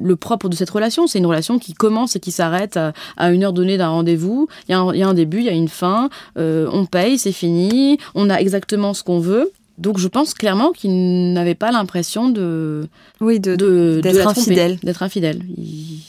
[0.00, 1.06] le, propre de cette relation.
[1.06, 4.48] C'est une relation qui commence et qui s'arrête à, une heure donnée d'un rendez-vous.
[4.68, 6.08] Il y, y, a un début, il y a une fin.
[6.38, 7.98] Euh, on paye, c'est fini.
[8.14, 9.52] On a exactement ce qu'on veut.
[9.78, 12.86] Donc je pense clairement qu'il n'avait pas l'impression de
[13.20, 15.42] oui de d'être infidèle d'être infidèle.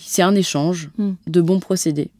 [0.05, 1.11] C'est un échange mm.
[1.27, 2.11] de bons procédés.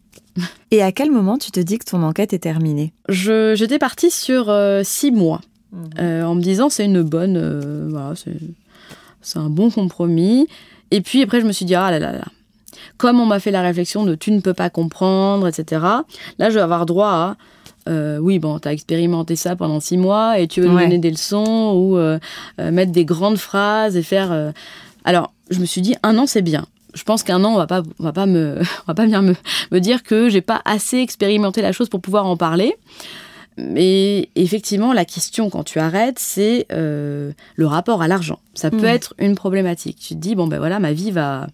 [0.71, 2.93] Et à quel moment tu te dis que ton enquête est terminée?
[3.09, 4.53] Je, J'étais partie sur
[4.83, 6.25] six mois, mhm.
[6.25, 8.13] en me disant c'est une bonne, voilà,
[9.21, 10.47] c'est un bon compromis.
[10.91, 12.25] Et puis après, je me suis dit, ah là là là,
[12.97, 15.81] comme on m'a fait la réflexion de tu ne peux pas comprendre, etc.,
[16.39, 17.37] là, je vais avoir droit à
[17.89, 20.99] euh, oui, bon, tu as expérimenté ça pendant six mois et tu veux nous donner
[20.99, 22.17] des leçons ou euh,
[22.59, 24.53] euh, mettre des grandes phrases et faire.
[25.03, 26.65] Alors, je me suis dit, un an, c'est bien.
[26.93, 29.21] Je pense qu'un an, on va pas, on va pas me, on va pas bien
[29.21, 29.35] me,
[29.71, 32.75] me dire que j'ai pas assez expérimenté la chose pour pouvoir en parler.
[33.57, 37.33] Mais effectivement, la question quand tu arrêtes, c'est le
[37.65, 38.39] rapport à l'argent.
[38.55, 38.85] Ça peut mm.
[38.85, 39.99] être une problématique.
[39.99, 41.47] Tu te dis, bon ben voilà, ma vie va,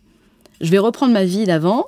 [0.61, 1.87] je vais reprendre ma vie d'avant.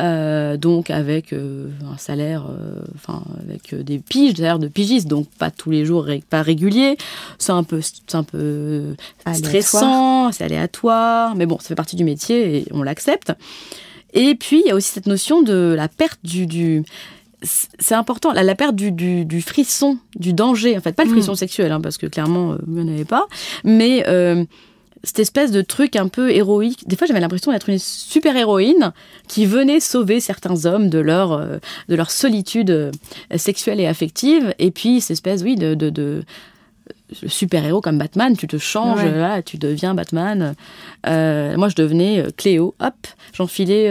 [0.00, 5.26] Euh, donc avec euh, un salaire, euh, enfin avec des piges, salaire de pigiste, donc
[5.38, 6.96] pas tous les jours, pas régulier.
[7.38, 8.94] C'est un peu, c'est un peu
[9.34, 13.32] stressant, c'est aléatoire, mais bon, ça fait partie du métier et on l'accepte.
[14.14, 16.84] Et puis il y a aussi cette notion de la perte du, du
[17.42, 21.10] c'est important, la, la perte du, du, du, frisson, du danger, en fait, pas le
[21.10, 21.12] mm.
[21.12, 23.26] frisson sexuel, hein, parce que clairement, vous n'en avez pas,
[23.62, 24.04] mais
[25.04, 26.88] cette espèce de truc un peu héroïque.
[26.88, 28.92] Des fois, j'avais l'impression d'être une super héroïne
[29.28, 32.90] qui venait sauver certains hommes de leur, euh, de leur solitude euh,
[33.36, 34.54] sexuelle et affective.
[34.58, 36.24] Et puis, cette espèce, oui, de, de, de
[37.26, 39.00] super-héros comme Batman, tu te changes,
[39.44, 40.54] tu deviens Batman.
[41.06, 42.94] Euh, moi, je devenais Cléo, hop,
[43.32, 43.90] j'enfilais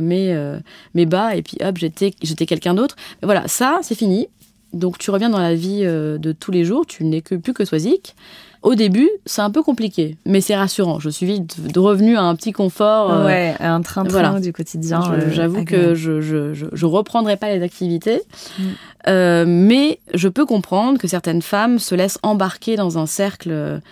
[0.00, 0.56] mes,
[0.94, 2.96] mes bas et puis hop, j'étais, j'étais quelqu'un d'autre.
[3.20, 4.28] Mais voilà, ça, c'est fini.
[4.72, 7.66] Donc, tu reviens dans la vie de tous les jours, tu n'es que plus que
[7.66, 8.14] Swazik.
[8.64, 10.98] Au début, c'est un peu compliqué, mais c'est rassurant.
[10.98, 13.12] Je suis vite de revenu à un petit confort.
[13.12, 15.02] Euh, ouais, un train-train du quotidien.
[15.12, 18.22] Euh, j'avoue que je, je, je, reprendrai pas les activités,
[18.58, 18.62] mm.
[19.08, 23.82] euh, mais je peux comprendre que certaines femmes se laissent embarquer dans un cercle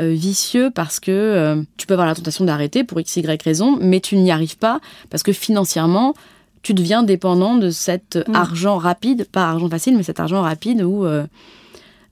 [0.00, 4.16] vicieux parce que tu peux avoir la tentation d'arrêter pour x y raison, mais tu
[4.16, 6.14] n'y arrives pas parce que financièrement
[6.62, 8.34] tu deviens dépendant de cet mm.
[8.34, 11.06] argent rapide, pas argent facile, mais cet argent rapide où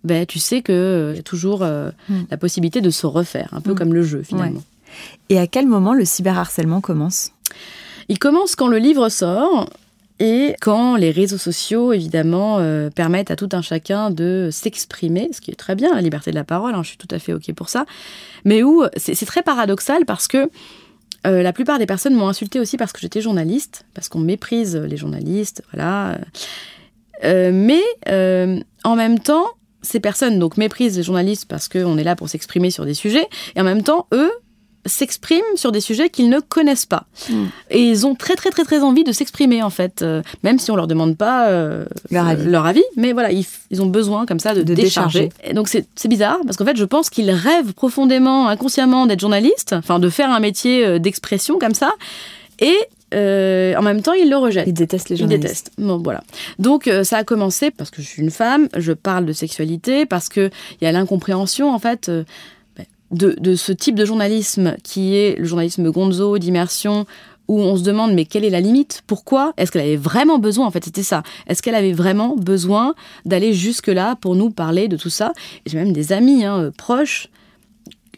[0.04, 2.22] ben, tu sais qu'il euh, y a toujours euh, hmm.
[2.30, 3.76] la possibilité de se refaire, un peu hmm.
[3.76, 4.62] comme le jeu finalement.
[5.28, 7.30] Et à quel moment le cyberharcèlement commence?
[8.08, 9.70] Il commence quand le livre sort
[10.18, 15.40] et quand les réseaux sociaux, évidemment, euh, permettent à tout un chacun de s'exprimer, ce
[15.40, 17.32] qui est très bien, la liberté de la parole, hein, je suis tout à fait
[17.32, 17.86] OK pour ça,
[18.44, 20.50] mais où c'est très paradoxal parce que
[21.24, 24.96] la plupart des personnes m'ont insulté aussi parce que j'étais journaliste, parce qu'on méprise les
[24.96, 26.18] journalistes, voilà.
[27.24, 29.46] mais en même temps,
[29.82, 33.28] ces personnes donc méprisent les journalistes parce qu'on est là pour s'exprimer sur des sujets,
[33.56, 34.30] et en même temps, eux
[34.86, 37.04] s'expriment sur des sujets qu'ils ne connaissent pas.
[37.30, 37.46] Hmm.
[37.70, 40.70] Et ils ont très très très très envie de s'exprimer en fait, euh, même si
[40.70, 42.82] on leur demande pas euh, leur, avis.
[42.96, 43.46] Mais voilà, ils,
[43.80, 45.28] ont besoin comme ça de, décharger.
[45.44, 49.72] Et donc c'est bizarre parce qu'en fait je pense qu'ils rêvent profondément, inconsciemment d'être journalistes,
[49.72, 51.92] enfin de faire un métier euh, d'expression comme ça.
[52.58, 52.76] Et
[53.12, 54.66] euh, en même temps, il le rejette.
[54.66, 55.42] Il déteste les journalistes.
[55.42, 55.72] Il déteste.
[55.78, 56.22] Bon, voilà.
[56.58, 60.06] Donc, euh, ça a commencé parce que je suis une femme, je parle de sexualité,
[60.06, 60.50] parce qu'il
[60.80, 62.24] y a l'incompréhension, en fait, euh,
[63.10, 67.06] de, de, ce type de journalisme qui est le journalisme gonzo, d'immersion,
[67.48, 69.02] où on se demande mais quelle est la limite?
[69.06, 69.52] Pourquoi?
[69.56, 70.66] Est-ce qu'elle avait vraiment besoin?
[70.66, 71.22] En fait, c'était ça.
[71.46, 72.94] Est-ce qu'elle avait vraiment besoin
[73.26, 75.32] d'aller jusque-là pour nous parler de tout ça?
[75.66, 77.28] J'ai même des amis hein, proches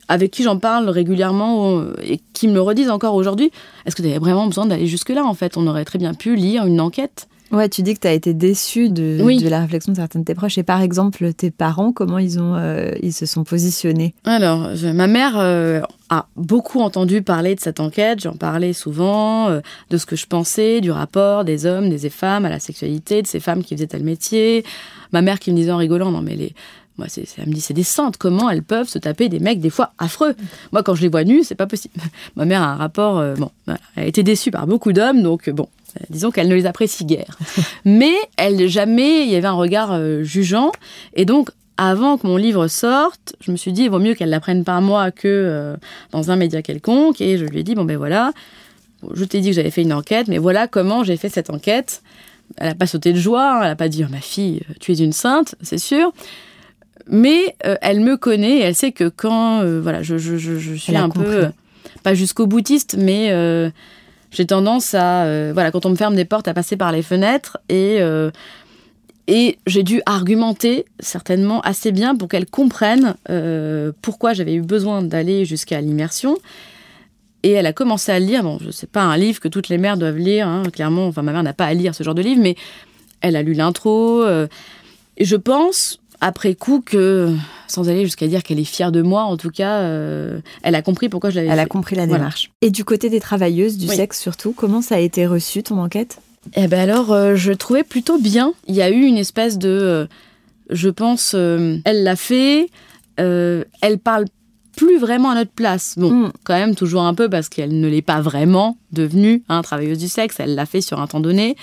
[0.09, 3.51] avec qui j'en parle régulièrement et qui me le redisent encore aujourd'hui,
[3.87, 5.57] est-ce que tu avais vraiment besoin d'aller jusque-là en fait?
[5.57, 7.29] On aurait très bien pu lire une enquête.
[7.55, 10.25] Ouais, tu dis que tu as été déçu de, de, la réflexion de certains de
[10.25, 10.59] tes proches.
[10.59, 14.15] Et par exemple, tes parents, comment ils, ont, euh, ils se sont positionnés?
[14.25, 18.21] Alors, ma mère euh, a beaucoup entendu parler de cette enquête.
[18.21, 22.45] J'en parlais souvent, euh, de ce que je pensais, du rapport des hommes, des femmes
[22.45, 24.65] à la sexualité, de ces femmes qui faisaient tel métier.
[25.13, 26.55] Ma mère qui me disait en rigolant, non mais les,
[26.97, 28.17] moi, c'est, elle me dit, c'est des saintes.
[28.17, 30.35] Comment elles peuvent se taper des mecs des fois affreux
[30.73, 31.95] Moi, quand je les vois nus, c'est pas possible.
[32.37, 33.19] Ma mère a un rapport.
[33.19, 36.49] Euh, bon, elle a été déçue par beaucoup d'hommes, donc euh, bon, euh, disons qu'elle
[36.49, 37.37] ne les apprécie guère.
[37.85, 40.73] Mais elle jamais, il y avait un regard jugeant,
[41.15, 41.51] et donc.
[41.77, 44.81] Avant que mon livre sorte, je me suis dit, il vaut mieux qu'elle l'apprenne par
[44.81, 45.75] moi que
[46.13, 47.21] dans un média quelconque.
[47.21, 48.31] Et je lui ai dit, bon ben voilà,
[49.13, 52.05] je t'ai dit que j'avais fait une enquête, mais voilà comment j'ai fait cette enquête.
[52.59, 54.93] Elle n'a pas sauté de joie, hein, elle n'a pas dit, oh, ma fille, tu
[54.93, 56.13] es une sainte, c'est sûr
[57.09, 60.75] mais euh, elle me connaît et elle sait que quand euh, voilà je, je, je,
[60.75, 61.49] suis un peu euh,
[62.03, 63.29] pas jusqu'au boutiste mais
[64.31, 67.59] j'ai tendance à voilà quand on me ferme des portes à passer par les fenêtres
[67.69, 68.01] et
[69.27, 73.15] et j'ai dû argumenter certainement assez bien pour qu'elle comprenne
[74.03, 76.37] pourquoi j'avais eu besoin d'aller jusqu'à l'immersion.
[77.43, 79.77] Et elle a commencé à lire bon je sais pas un livre que toutes les
[79.77, 82.23] mères doivent lire hein, clairement enfin ma mère n'a pas à lire ce genre de
[82.23, 82.57] livre mais
[83.21, 84.27] elle a lu l'intro
[85.17, 87.35] et je pense après coup que,
[87.67, 90.83] sans aller jusqu'à dire qu'elle est fière de moi, en tout cas, euh, elle a
[90.83, 92.51] compris pourquoi je l'avais Elle a compris la démarche.
[92.62, 96.21] Et du côté des travailleuses, du sexe surtout, comment ça a été reçu ton enquête?
[96.55, 98.53] Eh ben alors, je trouvais plutôt bien.
[98.69, 100.09] Il y a eu une espèce de,
[100.71, 102.69] je pense, elle l'a fait.
[103.17, 104.27] elle parle
[104.77, 105.95] plus vraiment à notre place.
[105.97, 106.33] Bon, mm.
[106.43, 110.09] quand même toujours un peu parce qu'elle ne l'est pas vraiment devenue hein, travailleuse du
[110.09, 110.37] sexe.
[110.41, 111.57] Elle l'a fait sur un temps donné.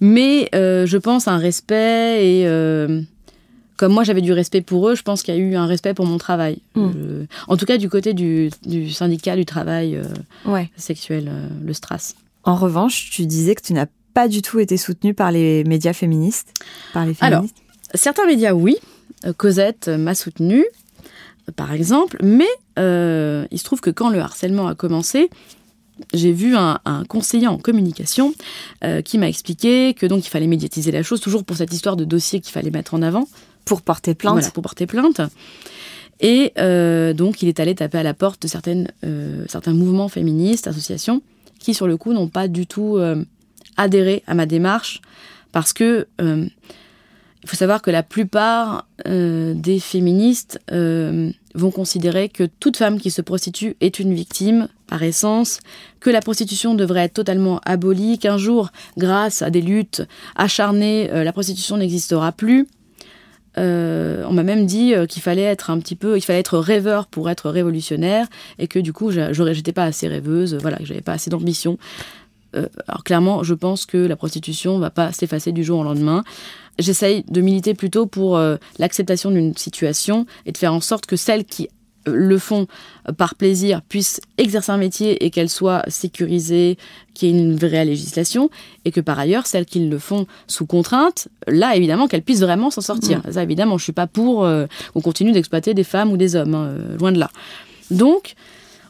[0.00, 2.46] Mais je pense un respect et
[3.76, 5.94] comme moi j'avais du respect pour eux, je pense qu'il y a eu un respect
[5.94, 6.58] pour mon travail.
[6.74, 7.24] Hmm.
[7.48, 8.50] en tout cas, du côté du,
[8.90, 12.14] syndicat du travail euh, sexuel, euh, le STRAS.
[12.44, 15.92] En revanche, tu disais que tu n'as pas du tout été soutenue par les médias
[15.92, 16.52] féministes,
[16.92, 17.44] par les Alors,
[17.94, 18.76] certains médias, oui.
[19.24, 20.64] Euh, Cosette m'a soutenue,
[21.56, 25.30] par exemple, mais il se trouve que quand le harcèlement a commencé,
[26.12, 28.34] j'ai vu un, conseiller en communication
[29.04, 32.04] qui m'a expliqué que donc il fallait médiatiser la chose, toujours pour cette histoire de
[32.04, 33.28] dossier qu'il fallait mettre en avant.
[34.52, 35.20] Pour porter plainte.
[36.20, 40.08] Et euh, donc, il est allé taper à la porte de certaines, euh, certains mouvements
[40.08, 41.22] féministes, associations,
[41.58, 43.24] qui, sur le coup, n'ont pas du tout euh,
[43.76, 45.00] adhéré à ma démarche,
[45.52, 52.98] parce que il faut savoir que la plupart des féministes vont considérer que toute femme
[52.98, 55.60] qui se prostitue est une victime par essence,
[56.00, 60.02] que la prostitution devrait être totalement abolie, qu'un jour, grâce à des luttes
[60.36, 62.66] acharnées, la prostitution n'existera plus
[63.58, 66.58] euh, on m'a même dit euh, qu'il fallait être un petit peu, il fallait être
[66.58, 68.26] rêveur pour être révolutionnaire
[68.58, 71.78] et que du coup, j'étais pas assez rêveuse, voilà, que j'avais pas assez d'ambition.
[72.56, 76.24] Euh, alors clairement, je pense que la prostitution va pas s'effacer du jour au lendemain.
[76.78, 78.36] J'essaye de militer plutôt pour
[78.80, 81.68] l'acceptation d'une situation et de faire en sorte que celles qui
[82.06, 82.66] le font
[83.16, 86.78] par plaisir puissent exercer un métier et qu'elle soit sécurisée,
[87.14, 88.50] qu'il y ait une vraie législation,
[88.84, 92.70] et que par ailleurs, celles qui le font sous contrainte, là, évidemment, qu'elles puissent vraiment
[92.70, 93.18] s'en sortir.
[93.26, 93.32] Mm.
[93.32, 96.54] Ça, évidemment, je suis pas pour euh, qu'on continue d'exploiter des femmes ou des hommes,
[96.54, 97.30] hein, euh, loin de là.
[97.90, 98.34] Donc,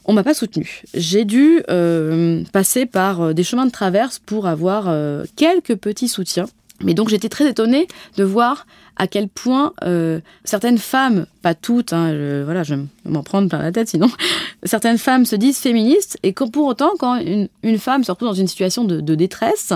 [0.05, 0.83] on m'a pas soutenu.
[0.93, 4.93] J'ai dû euh, passer par des chemins de traverse pour avoir
[5.35, 6.45] quelques petits soutiens.
[6.83, 7.87] Mais donc j'étais très étonnée
[8.17, 8.67] de voir
[8.97, 13.49] à quel point euh, certaines femmes, pas toutes, hein, je, voilà, je vais m'en prendre
[13.49, 14.09] plein la tête sinon,
[14.63, 18.47] certaines femmes se disent féministes et pour autant, quand une, femme se retrouve dans une
[18.47, 19.73] situation de, détresse,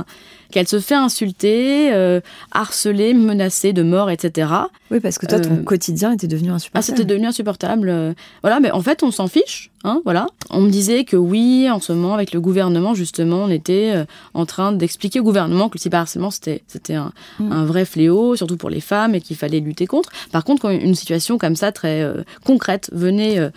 [0.51, 4.51] qu'elle se fait insulter, euh, harceler, menacer de mort, etc.
[4.89, 6.79] Oui, parce que toi, ton euh, quotidien était devenu insupportable.
[6.79, 8.15] Ah, c'était devenu insupportable.
[8.41, 9.69] voilà, mais en fait, on s'en fiche.
[9.83, 10.27] Hein, voilà.
[10.49, 14.45] On me disait que oui, en ce moment, avec le gouvernement, justement, on était en
[14.45, 17.51] train d'expliquer au gouvernement que le cyberharcèlement, c'était, c'était un, mm.
[17.51, 20.09] un vrai fléau, surtout pour les femmes et qu'il fallait lutter contre.
[20.31, 23.49] Par contre, quand une situation comme ça, très euh, concrète, venait, euh,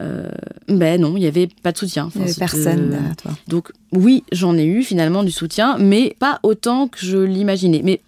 [0.00, 0.28] euh,
[0.68, 2.10] ben non, il n'y avait pas de soutien.
[2.14, 3.32] il n'y avait personne derrière toi.
[3.48, 7.82] Donc oui, j'en ai eu finalement du soutien, mais pas autant que je l'imaginais.
[7.84, 8.00] Mais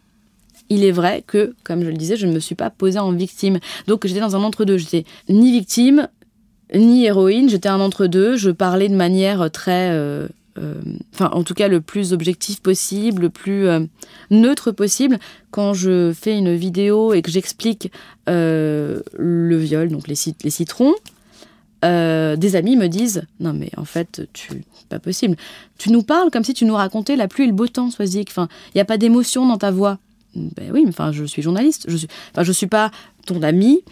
[0.68, 3.12] il est vrai que, comme je le disais, je ne me suis pas posée en
[3.12, 3.58] victime.
[3.86, 4.78] Donc j'étais dans un entre-deux.
[4.78, 6.08] J'étais ni victime,
[6.74, 7.50] ni héroïne.
[7.50, 8.36] J'étais un entre-deux.
[8.36, 10.28] Je parlais de manière très euh,
[11.14, 13.80] enfin en tout cas le plus objectif possible, le plus euh,
[14.30, 15.18] neutre possible.
[15.50, 17.90] Quand je fais une vidéo et que j'explique
[18.28, 20.94] euh, le viol, donc les, les citrons,
[21.82, 25.36] des amis me disent non mais en fait tu pas possible.
[25.78, 28.28] Tu nous parles comme si tu nous racontais la pluie et le beau temps, Soisic.
[28.30, 29.98] Enfin il n'y a pas d'émotion dans ta voix.
[30.34, 31.86] Ben oui, enfin je suis journaliste.
[31.88, 32.90] Je suis, enfin je suis pas
[33.26, 33.82] ton ami,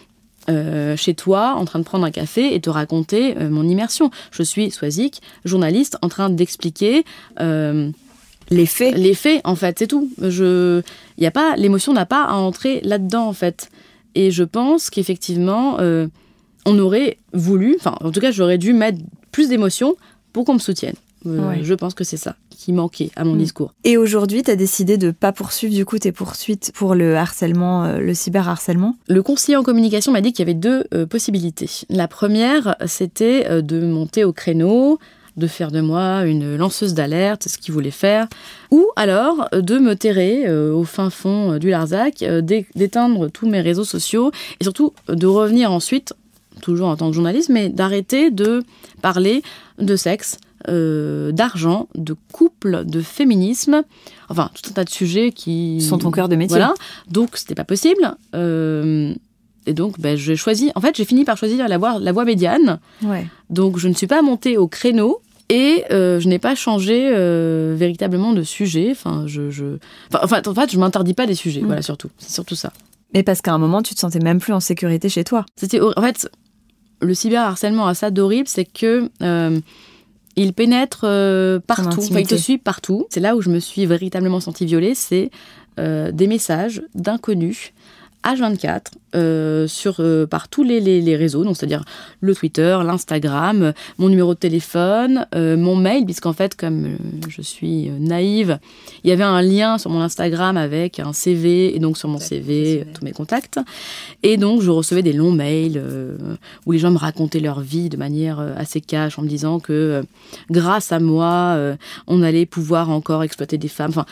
[0.49, 4.09] euh, chez toi en train de prendre un café et te raconter euh, mon immersion.
[4.31, 7.05] Je suis Swazik, journaliste, en train d'expliquer
[7.39, 7.91] euh,
[8.49, 8.95] les faits.
[8.95, 10.09] Les faits, en fait, c'est tout.
[10.17, 10.81] Je,
[11.17, 13.69] y a pas, l'émotion n'a pas à entrer là-dedans, en fait.
[14.15, 15.77] Et je pense qu'effectivement,
[16.65, 18.97] on aurait voulu, enfin, en tout cas, j'aurais dû mettre
[19.31, 19.95] plus d'émotion
[20.33, 20.95] pour qu'on me soutienne.
[21.23, 23.39] Je pense que c'est ça qui manquait à mon mm.
[23.39, 23.73] discours.
[23.83, 27.85] Et aujourd'hui, tu as décidé de pas poursuivre du coup tes poursuites pour le harcèlement,
[27.85, 28.95] euh, le cyberharcèlement?
[29.07, 31.69] Le conseiller en communication m'a dit qu'il y avait deux euh, possibilités.
[31.89, 34.99] La première, c'était euh, de monter au créneau,
[35.37, 38.27] de faire de moi une lanceuse d'alerte, ce qu'il voulait faire,
[38.69, 42.21] ou alors de me terrer au fin fond du Larzac,
[42.75, 46.13] d'éteindre tous mes réseaux sociaux et surtout de revenir ensuite,
[46.61, 48.61] toujours en tant que journaliste, mais d'arrêter de
[49.01, 49.41] parler
[49.79, 50.37] de sexe,
[50.67, 53.83] euh, d'argent, de couple, de féminisme,
[54.29, 56.57] enfin tout un tas de sujets qui sont ton cœur de métier.
[56.57, 56.73] Voilà,
[57.09, 58.15] donc c'était pas possible.
[58.35, 59.13] Euh,
[59.65, 62.25] et donc ben, j'ai choisi, en fait j'ai fini par choisir la voie, la voie
[62.25, 62.79] médiane.
[63.03, 63.27] Ouais.
[63.49, 65.21] Donc je ne suis pas montée au créneau.
[65.53, 67.09] Et euh, je n'ai pas changé
[67.75, 68.87] véritablement de sujet.
[68.91, 69.79] Enfin, je, je...
[70.13, 71.59] Enfin, en fait, je m'interdis pas des sujets.
[71.59, 71.65] Mm.
[71.65, 72.09] Voilà, surtout.
[72.19, 72.71] C'est surtout ça.
[73.13, 75.45] Mais parce qu'à un moment, tu te sentais même plus en sécurité chez toi.
[75.57, 76.29] C'était, en fait,
[77.01, 79.09] le cyberharcèlement a ça d'horrible, c'est que
[80.41, 83.05] il pénètre euh, partout, il te suit partout.
[83.09, 85.29] C'est là où je me suis véritablement sentie violée, c'est
[85.79, 87.73] euh, des messages d'inconnus
[88.23, 88.81] H24
[89.13, 91.83] euh, sur, euh, par tous les, les, réseaux, donc c'est-à-dire
[92.21, 96.97] le Twitter, l'Instagram, mon numéro de téléphone, euh, mon mail, puisqu'en fait, comme
[97.27, 98.59] je suis naïve,
[99.03, 102.19] il y avait un lien sur mon Instagram avec un CV, et donc sur mon
[102.19, 103.59] CV, tous mes contacts.
[104.23, 105.83] Et donc, je recevais des longs mails
[106.65, 110.03] où les gens me racontaient leur vie de manière assez cash, en me disant que
[110.49, 111.57] grâce à moi,
[112.07, 113.89] on allait pouvoir encore exploiter des femmes.
[113.89, 114.05] Enfin,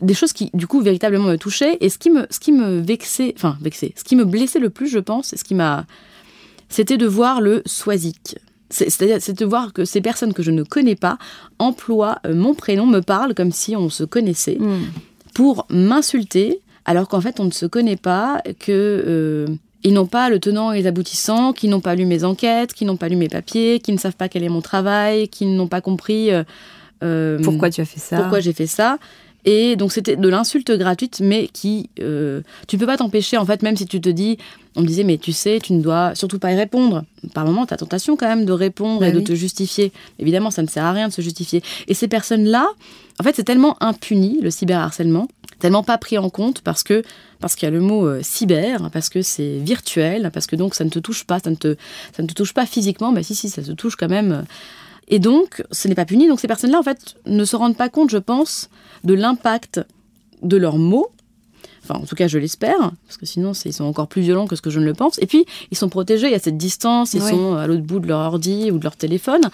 [0.00, 1.78] des choses qui, du coup, véritablement me touchaient.
[1.80, 4.70] Et ce qui me, ce qui me vexait, enfin, vexait, ce qui me blessait le
[4.70, 5.86] plus, je pense, ce qui m'a.
[6.68, 8.36] C'était de voir le soisique.
[8.70, 11.18] C'est-à-dire, c'est de voir que ces personnes que je ne connais pas
[11.58, 14.84] emploient euh, mon prénom, me parlent comme si on se connaissait, hmm.
[15.34, 18.70] pour m'insulter, alors qu'en fait, on ne se connaît pas, que.
[19.06, 19.46] Euh,
[19.82, 22.84] ils n'ont pas le tenant et les aboutissants, qui n'ont pas lu mes enquêtes, qui
[22.84, 25.68] n'ont pas lu mes papiers, qui ne savent pas quel est mon travail, qui n'ont
[25.68, 26.28] pas compris.
[27.02, 28.18] Euh, pourquoi tu as fait ça?
[28.18, 28.98] Pourquoi j'ai fait ça
[29.44, 33.62] et donc c'était de l'insulte gratuite, mais qui euh, tu peux pas t'empêcher en fait,
[33.62, 34.38] même si tu te dis,
[34.76, 37.04] on me disait mais tu sais, tu ne dois surtout pas y répondre.
[37.34, 39.92] Par moment, tu as tentation quand même de répondre et bah de te justifier.
[40.18, 41.62] Évidemment, ça ne sert à rien de se justifier.
[41.88, 42.66] Et ces personnes-là,
[43.18, 45.28] en fait, c'est tellement impuni le cyberharcèlement,
[45.58, 47.02] tellement pas pris en compte parce que
[47.40, 50.74] parce qu'il y a le mot euh, cyber, parce que c'est virtuel, parce que donc
[50.74, 51.76] ça ne te touche pas, ça ne te
[52.14, 54.44] ça ne te touche pas physiquement, mais si si, ça se touche quand même.
[55.10, 56.28] Et donc, ce n'est pas puni.
[56.28, 58.70] Donc ces personnes-là, en fait, ne se rendent pas compte, je pense,
[59.04, 59.80] de l'impact
[60.42, 61.10] de leurs mots.
[61.82, 64.54] Enfin, en tout cas, je l'espère, parce que sinon, ils sont encore plus violents que
[64.54, 65.18] ce que je ne le pense.
[65.18, 67.98] Et puis, ils sont protégés, il y a cette distance, ils sont à l'autre bout
[67.98, 69.50] de leur ordi ou de leur téléphone.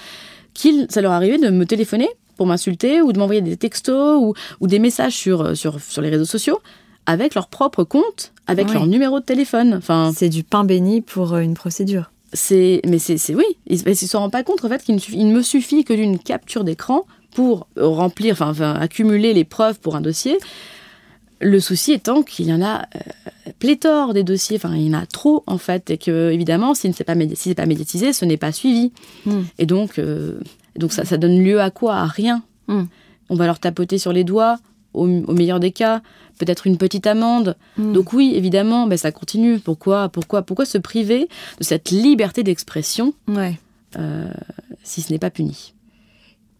[0.53, 4.35] Qu'il, ça leur arrivait de me téléphoner pour m'insulter ou de m'envoyer des textos ou,
[4.61, 6.61] ou des messages sur, sur, sur les réseaux sociaux
[7.07, 9.75] avec leur propre compte, avec leur numéro de téléphone.
[9.75, 13.95] Enfin, c'est du pain béni pour euh, une procédure c'est mais c'est oui ils, ne
[13.95, 17.67] se rendent pas compte en fait qu'il ne, me suffit que d'une capture d'écran pour
[17.77, 20.39] remplir enfin, accumuler les preuves pour un dossier.
[21.41, 24.99] Le souci étant qu'il y en a euh, pléthore des dossiers enfin il y en
[24.99, 28.25] a trop en fait et que évidemment si ce n'est pas si pas médiatisé ce
[28.25, 28.93] n'est pas suivi.
[29.27, 29.43] Hmm.
[29.59, 30.41] et donc euh,
[30.77, 31.97] donc ça ça donne lieu à quoi?
[31.97, 32.43] À rien.
[32.69, 32.85] Hmm.
[33.29, 34.59] on va leur tapoter sur les doigts
[34.97, 36.03] au, meilleur des cas,
[36.39, 37.57] peut-être une petite amende.
[37.77, 37.93] Hmm.
[37.93, 39.59] Donc oui, évidemment, ben, ça continue.
[39.59, 41.29] Pourquoi, pourquoi, pourquoi se priver
[41.59, 43.15] de cette liberté d'expression
[43.99, 44.31] euh,
[44.83, 45.75] si ce n'est pas puni?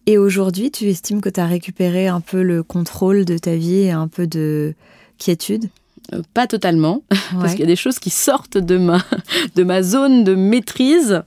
[0.05, 3.79] Et aujourd'hui, tu estimes que tu as récupéré un peu le contrôle de ta vie
[3.79, 4.73] et un peu de
[5.17, 5.69] quiétude?
[6.13, 7.03] Euh, pas totalement,
[7.39, 9.03] parce qu'il y a des choses qui sortent de ma,
[9.55, 11.23] de ma zone de maîtrise,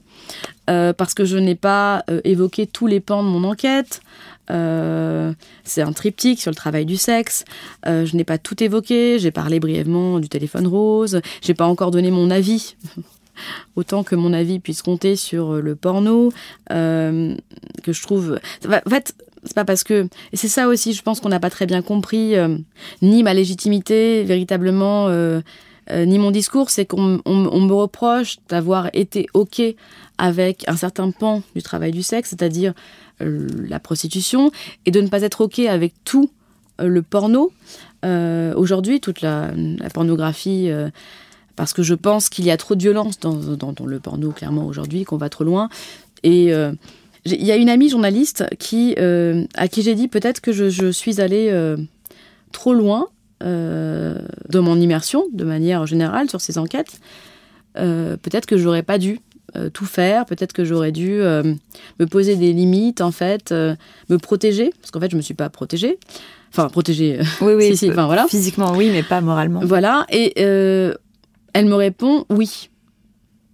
[0.69, 4.01] euh, parce que je n'ai pas évoqué tous les pans de mon enquête,
[4.51, 5.33] euh,
[5.63, 7.45] c'est un triptyque sur le travail du sexe.
[7.87, 9.19] Euh, je n'ai pas tout évoqué.
[9.19, 11.21] J'ai parlé brièvement du téléphone rose.
[11.41, 12.75] J'ai pas encore donné mon avis.
[13.75, 16.31] Autant que mon avis puisse compter sur le porno,
[16.71, 17.35] euh,
[17.81, 18.39] que je trouve.
[18.67, 20.07] En fait, c'est pas parce que.
[20.33, 22.35] C'est ça aussi, je pense qu'on n'a pas très bien compris,
[23.01, 25.09] ni ma légitimité véritablement,
[25.89, 29.61] ni mon discours, c'est qu'on me reproche d'avoir été OK
[30.19, 34.51] avec un certain pan du travail du sexe, c'est-à-dire euh, la prostitution
[34.85, 36.29] et de ne pas être OK avec tout
[36.79, 37.51] euh, le porno.
[38.03, 39.51] Euh, aujourd'hui, toute la,
[39.93, 40.69] pornographie,
[41.55, 43.35] parce que je pense qu'il y a trop de violence dans,
[43.85, 45.69] le porno, clairement, aujourd'hui, qu'on va trop loin.
[46.23, 46.51] Et
[47.25, 51.21] il y a une amie journaliste qui, à qui j'ai dit peut-être que je, suis
[51.21, 51.75] allée
[52.51, 53.07] trop loin
[53.41, 56.99] dans mon immersion, de manière générale, sur ces enquêtes.
[57.75, 59.19] peut-être que j'aurais pas dû.
[59.57, 60.25] Euh, tout faire.
[60.25, 61.43] Peut-être que j'aurais dû euh,
[61.99, 63.75] me poser des limites, en fait, euh,
[64.07, 65.99] me protéger, parce qu'en fait, je me suis pas protégée.
[66.53, 67.19] Enfin, protégée.
[67.41, 67.77] Oui, oui.
[67.89, 68.27] enfin, voilà.
[68.29, 69.59] Physiquement, oui, mais pas moralement.
[69.61, 70.05] Voilà.
[70.09, 72.69] Et elle me répond oui.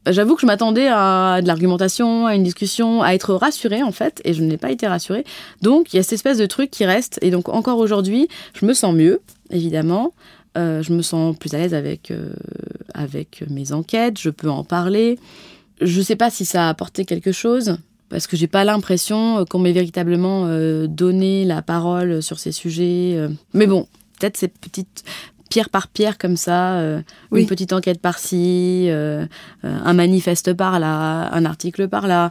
[0.07, 4.21] J'avoue que je m'attendais à de l'argumentation, à une discussion, à être rassurée en fait,
[4.23, 5.25] et je n'ai pas été rassurée.
[5.61, 8.65] Donc il y a cette espèce de truc qui reste, et donc encore aujourd'hui, je
[8.65, 9.19] me sens mieux,
[9.49, 10.13] évidemment.
[10.55, 12.13] je me sens plus à l'aise avec,
[12.93, 15.17] avec mes enquêtes, je peux en parler.
[15.81, 17.77] Je ne sais pas si ça a apporté quelque chose,
[18.09, 23.13] parce que j'ai pas l'impression qu'on m'ait véritablement euh, donné la parole sur ces sujets.
[23.15, 23.29] Euh.
[23.53, 23.87] Mais bon,
[24.19, 25.03] peut-être ces petites
[25.49, 27.01] pierre par pierre comme ça, euh,
[27.31, 28.89] une petite enquête par-ci,
[29.63, 32.29] un manifeste par-là, un article par-là,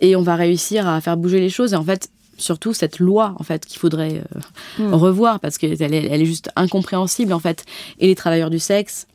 [0.00, 1.74] et on va réussir à faire bouger les choses.
[1.74, 4.20] Et en fait, surtout cette loi en fait qu'il faudrait
[4.80, 4.92] mm.
[4.92, 7.64] revoir parce qu'elle est, elle est juste incompréhensible en fait.
[8.00, 9.06] Et les travailleurs du sexe,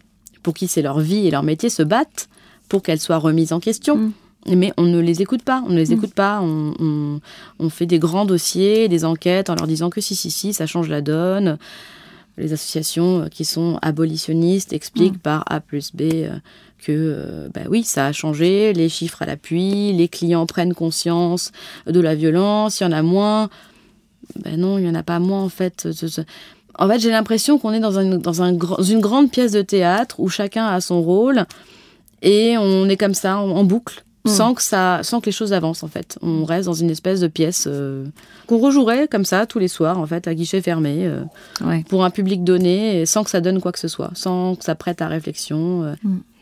[0.44, 2.30] pour qui c'est leur vie et leur métier, se battent
[2.72, 3.98] pour qu'elles soient remises en question.
[3.98, 4.12] Mm.
[4.56, 5.98] Mais on ne les écoute pas, on ne les mm.
[5.98, 6.42] écoute pas.
[6.42, 7.20] On,
[7.70, 10.88] fait des grands dossiers, des enquêtes en leur disant que si, si, si, ça change
[10.88, 11.58] la donne.
[12.38, 15.28] Les associations qui sont abolitionnistes expliquent mm.
[15.28, 16.30] par A plus B euh,
[16.80, 21.52] que, euh, bah oui, ça a changé, les chiffres à l'appui, les clients prennent conscience
[21.86, 23.50] de la violence, il y en a moins.
[24.46, 25.90] Ben non, il n'y en a pas moins en fait.
[26.80, 30.22] En fait, j'ai l'impression qu'on est dans, un, dans un, une grande pièce de théâtre
[30.22, 31.46] où chacun a son rôle
[32.22, 34.04] et on est comme ça en, boucle.
[34.24, 34.30] Hmm.
[34.30, 36.20] Sans que ça, sans que les choses avancent en fait.
[36.22, 38.06] On reste dans une espèce de pièce euh,
[38.46, 41.24] qu'on rejouerait comme ça tous les soirs en fait à guichet fermé euh,
[41.90, 44.76] pour un public donné, sans que ça donne quoi que ce soit, sans que ça
[44.76, 45.84] prête à réflexion.
[45.84, 45.96] Euh.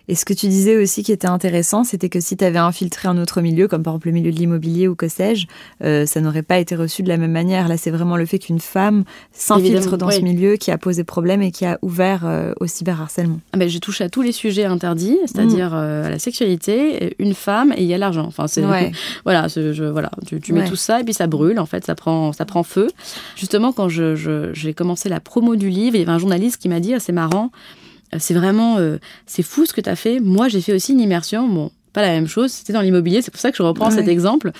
[0.10, 3.08] Et ce que tu disais aussi qui était intéressant, c'était que si tu avais infiltré
[3.08, 5.46] un autre milieu, comme par exemple le milieu de l'immobilier ou que sais-je,
[5.84, 7.68] euh, ça n'aurait pas été reçu de la même manière.
[7.68, 9.04] Là, c'est vraiment le fait qu'une femme
[9.34, 13.40] s'infiltre dans ce milieu qui a posé problème et qui a ouvert euh, au cyberharcèlement.
[13.54, 17.72] Ah ben, je touche à tous les sujets interdits, c'est-à-dire euh, la sexualité, une femme
[17.78, 18.26] et il y a l'argent.
[18.26, 18.64] Enfin, c'est
[19.26, 21.60] voilà, je, voilà, tu, mets tout ça et puis ça brûle.
[21.60, 22.88] En fait, ça prend, ça prend feu.
[23.36, 26.80] Justement, quand j'ai commencé la promo du livre, il y avait un journaliste qui m'a
[26.80, 27.52] dit, ah, c'est marrant
[28.18, 30.20] c'est vraiment, euh, c'est fou ce que tu as fait.
[30.20, 31.48] Moi, j'ai fait aussi une immersion.
[31.48, 32.52] Bon, pas la même chose.
[32.52, 33.22] C'était dans l'immobilier.
[33.22, 34.52] C'est pour ça que je reprends cet exemple.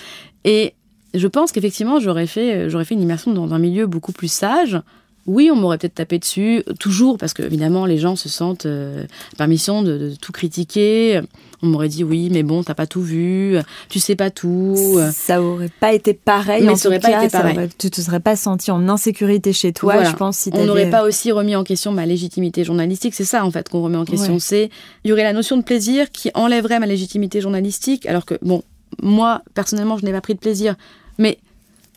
[0.44, 0.74] Et
[1.14, 4.30] je pense qu'effectivement, j'aurais fait, euh, j'aurais fait une immersion dans un milieu beaucoup plus
[4.30, 4.80] sage.
[5.26, 9.04] Oui, on m'aurait peut-être tapé dessus, toujours, parce que évidemment, les gens se sentent euh,
[9.36, 11.20] permission de, tout critiquer.
[11.62, 13.56] On m'aurait dit oui, mais bon, t'as pas tout vu,
[13.88, 14.98] tu sais pas tout.
[15.12, 16.64] Ça aurait pas été pareil.
[16.64, 17.68] Mais ça aurait pas été pareil.
[17.78, 20.48] tu te serais pas senti en insécurité chez toi, je pense.
[20.52, 23.14] on n'aurait pas aussi remis en question ma légitimité journalistique.
[23.14, 24.38] C'est ça en fait qu'on remet en question.
[24.38, 24.70] C'est
[25.04, 28.62] il y aurait la notion de plaisir qui enlèverait ma légitimité journalistique, alors que bon,
[29.02, 30.76] moi personnellement, je n'ai pas pris de plaisir,
[31.18, 31.38] mais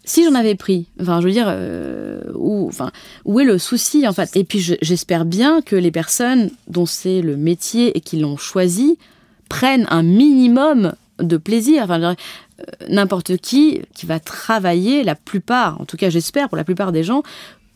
[0.05, 2.91] si j'en avais pris, enfin, je veux dire, euh, où, enfin,
[3.23, 4.35] où est le souci en fait?
[4.35, 8.97] Et puis j'espère bien que les personnes dont c'est le métier et qui l'ont choisi
[9.53, 11.83] prennent un minimum de plaisir.
[11.83, 12.15] Enfin, euh,
[12.89, 17.03] n'importe qui qui va travailler, la plupart, en tout cas j'espère pour la plupart des
[17.03, 17.21] gens,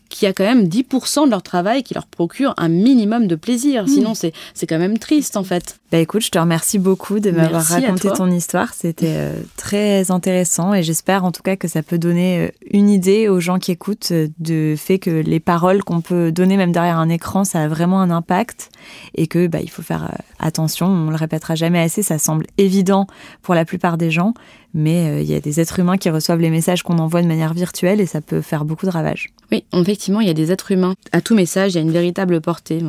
[0.08, 3.84] qui a quand même 10% de leur travail qui leur procure un minimum de plaisir.
[3.84, 3.88] Hmm.
[3.88, 5.78] Sinon, c'est, c'est quand même triste, en fait.
[5.90, 8.74] Bah écoute, je te remercie beaucoup de m'avoir raconté ton histoire.
[8.74, 12.90] C'était euh, très intéressant et j'espère en tout cas que ça peut donner euh, une
[12.90, 16.72] idée aux gens qui écoutent euh, de fait que les paroles qu'on peut donner même
[16.72, 18.68] derrière un écran, ça a vraiment un impact
[19.14, 20.88] et que bah, il faut faire attention.
[20.88, 22.02] On le répétera jamais assez.
[22.02, 23.06] Ça semble évident
[23.40, 24.34] pour la plupart des gens,
[24.78, 27.52] mais il y a des êtres humains qui reçoivent les messages qu'on envoie de manière
[27.52, 29.30] virtuelle et ça peut faire beaucoup de ravages.
[29.50, 30.94] Oui, effectivement, il y a des êtres humains.
[31.12, 32.80] À tout message, il y a une véritable portée.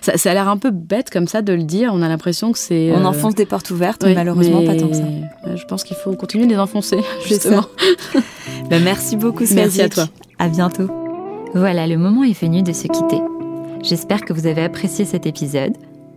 [0.00, 1.90] Ça, ça a l'air un peu bête comme ça de le dire.
[1.92, 2.92] On a l'impression que c'est.
[2.92, 5.04] On euh, enfonce des portes ouvertes, mais malheureusement pas tant que ça.
[5.54, 7.64] Je pense qu'il faut continuer de les enfoncer, justement.
[8.70, 10.08] ben, merci beaucoup, Merci à toi.
[10.38, 10.88] À bientôt.
[11.54, 13.20] Voilà, le moment est venu de se quitter.
[13.82, 15.72] J'espère que vous avez apprécié cet épisode.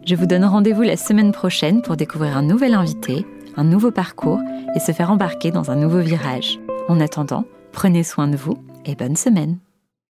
[0.05, 3.25] Je vous donne rendez-vous la semaine prochaine pour découvrir un nouvel invité,
[3.57, 4.39] un nouveau parcours
[4.75, 6.59] et se faire embarquer dans un nouveau virage.
[6.87, 7.43] En attendant,
[7.73, 8.55] prenez soin de vous
[8.85, 9.57] et bonne semaine.